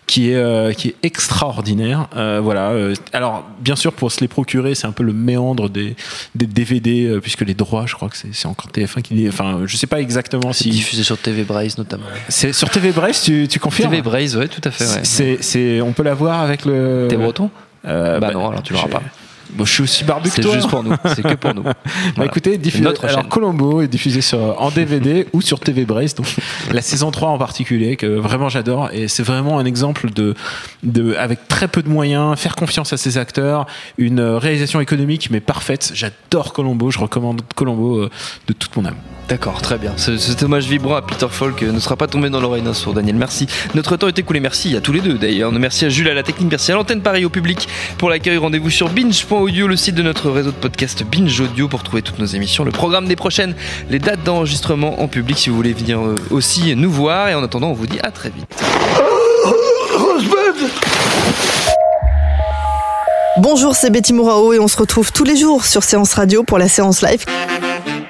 qui 0.06 0.30
est 0.30 0.36
euh, 0.36 0.72
qui 0.72 0.88
est 0.88 0.94
extraordinaire 1.02 2.08
euh, 2.16 2.40
voilà 2.42 2.70
euh, 2.70 2.94
alors 3.12 3.44
bien 3.60 3.74
sûr 3.76 3.92
pour 3.92 4.12
se 4.12 4.20
les 4.20 4.28
procurer 4.28 4.74
c'est 4.74 4.86
un 4.86 4.92
peu 4.92 5.02
le 5.02 5.12
méandre 5.12 5.68
des 5.68 5.96
des 6.34 6.46
DVD 6.46 7.06
euh, 7.06 7.20
puisque 7.20 7.40
les 7.42 7.54
droits 7.54 7.86
je 7.86 7.94
crois 7.94 8.08
que 8.08 8.16
c'est 8.16 8.46
encore 8.46 8.70
TF1 8.70 9.02
qui 9.02 9.14
dit 9.14 9.28
enfin 9.28 9.60
je 9.66 9.76
sais 9.76 9.86
pas 9.88 10.00
exactement 10.00 10.52
si 10.52 10.70
diffusé 10.70 11.02
sur 11.02 11.18
TV 11.18 11.42
Braise 11.42 11.76
notamment. 11.78 12.04
c'est 12.28 12.52
sur 12.52 12.70
TV 12.70 12.92
Brest 12.92 13.24
tu, 13.24 13.48
tu 13.48 13.58
confirmes 13.58 13.90
TV 13.90 14.02
Braise, 14.02 14.36
ouais, 14.36 14.48
tout 14.48 14.60
à 14.64 14.70
fait. 14.70 14.84
Ouais. 14.84 15.00
c'est 15.02 15.38
c'est 15.40 15.80
on 15.80 15.92
peut 15.92 16.04
la 16.04 16.14
voir 16.14 16.40
avec 16.40 16.64
le 16.64 17.06
T'es 17.10 17.16
breton 17.16 17.50
Euh, 17.86 18.18
Bah 18.18 18.30
non, 18.32 18.48
alors 18.48 18.62
tu 18.62 18.72
l'auras 18.72 18.86
je- 18.86 18.92
pas. 18.92 19.02
Bon, 19.50 19.64
je 19.64 19.72
suis 19.72 19.82
aussi 19.82 20.04
barbu 20.04 20.28
que 20.28 20.34
C'est 20.34 20.42
toi. 20.42 20.54
juste 20.54 20.68
pour 20.68 20.82
nous. 20.82 20.94
C'est 21.14 21.22
que 21.22 21.34
pour 21.34 21.54
nous. 21.54 21.62
Bah 21.62 22.24
écoutez, 22.24 22.58
diffusé, 22.58 22.88
alors. 23.02 23.28
Colombo 23.28 23.80
est 23.80 23.88
diffusé 23.88 24.20
sur, 24.20 24.60
en 24.60 24.70
DVD 24.70 25.26
ou 25.32 25.40
sur 25.40 25.60
TV 25.60 25.84
Brest, 25.84 26.18
donc 26.18 26.26
la 26.72 26.82
saison 26.82 27.10
3 27.10 27.30
en 27.30 27.38
particulier, 27.38 27.96
que 27.96 28.06
vraiment 28.06 28.48
j'adore, 28.48 28.90
et 28.92 29.08
c'est 29.08 29.22
vraiment 29.22 29.58
un 29.58 29.64
exemple 29.64 30.10
de, 30.10 30.34
de, 30.82 31.14
avec 31.14 31.48
très 31.48 31.68
peu 31.68 31.82
de 31.82 31.88
moyens, 31.88 32.38
faire 32.38 32.56
confiance 32.56 32.92
à 32.92 32.96
ses 32.96 33.18
acteurs, 33.18 33.66
une 33.98 34.20
euh, 34.20 34.38
réalisation 34.38 34.80
économique 34.80 35.30
mais 35.30 35.40
parfaite. 35.40 35.92
J'adore 35.94 36.52
Colombo, 36.52 36.90
je 36.90 36.98
recommande 36.98 37.42
Colombo 37.54 37.96
euh, 37.98 38.10
de 38.48 38.52
toute 38.52 38.76
mon 38.76 38.84
âme. 38.84 38.96
D'accord, 39.28 39.60
très 39.60 39.76
bien. 39.76 39.92
Ce, 39.96 40.18
cet 40.18 40.44
hommage 40.44 40.68
vibrant 40.68 40.94
à 40.94 41.02
Peter 41.02 41.26
Falk 41.28 41.60
euh, 41.62 41.72
ne 41.72 41.80
sera 41.80 41.96
pas 41.96 42.06
tombé 42.06 42.30
dans 42.30 42.40
l'oreille 42.40 42.62
d'un 42.62 42.74
sourd, 42.74 42.94
Daniel. 42.94 43.16
Merci. 43.16 43.48
Notre 43.74 43.96
temps 43.96 44.06
est 44.06 44.18
écoulé. 44.18 44.38
Merci 44.38 44.76
à 44.76 44.80
tous 44.80 44.92
les 44.92 45.00
deux 45.00 45.14
d'ailleurs. 45.14 45.50
Merci 45.50 45.84
à 45.84 45.88
Jules 45.88 46.08
à 46.08 46.14
la 46.14 46.22
technique, 46.22 46.50
merci 46.50 46.70
à 46.70 46.76
l'antenne 46.76 47.00
Paris 47.00 47.24
au 47.24 47.30
public 47.30 47.68
pour 47.98 48.08
l'accueil. 48.08 48.36
Rendez-vous 48.36 48.70
sur 48.70 48.88
binge.audio, 49.36 49.68
le 49.68 49.76
site 49.76 49.94
de 49.94 50.02
notre 50.02 50.30
réseau 50.30 50.50
de 50.50 50.56
podcast 50.56 51.04
Binge 51.04 51.40
Audio 51.40 51.68
pour 51.68 51.82
trouver 51.82 52.02
toutes 52.02 52.18
nos 52.18 52.26
émissions, 52.26 52.64
le 52.64 52.70
programme 52.70 53.06
des 53.06 53.16
prochaines, 53.16 53.54
les 53.90 53.98
dates 53.98 54.22
d'enregistrement 54.24 55.00
en 55.00 55.08
public 55.08 55.36
si 55.38 55.50
vous 55.50 55.56
voulez 55.56 55.72
venir 55.72 56.00
euh, 56.00 56.16
aussi 56.30 56.74
nous 56.74 56.90
voir. 56.90 57.28
Et 57.28 57.34
en 57.34 57.42
attendant, 57.42 57.68
on 57.68 57.74
vous 57.74 57.86
dit 57.86 57.98
à 58.02 58.10
très 58.10 58.30
vite. 58.30 58.46
Bonjour, 63.38 63.76
c'est 63.76 63.90
Betty 63.90 64.14
Mourao 64.14 64.54
et 64.54 64.58
on 64.58 64.68
se 64.68 64.78
retrouve 64.78 65.12
tous 65.12 65.24
les 65.24 65.36
jours 65.36 65.66
sur 65.66 65.84
Séance 65.84 66.14
Radio 66.14 66.42
pour 66.42 66.58
la 66.58 66.68
séance 66.68 67.02
live. 67.02 67.24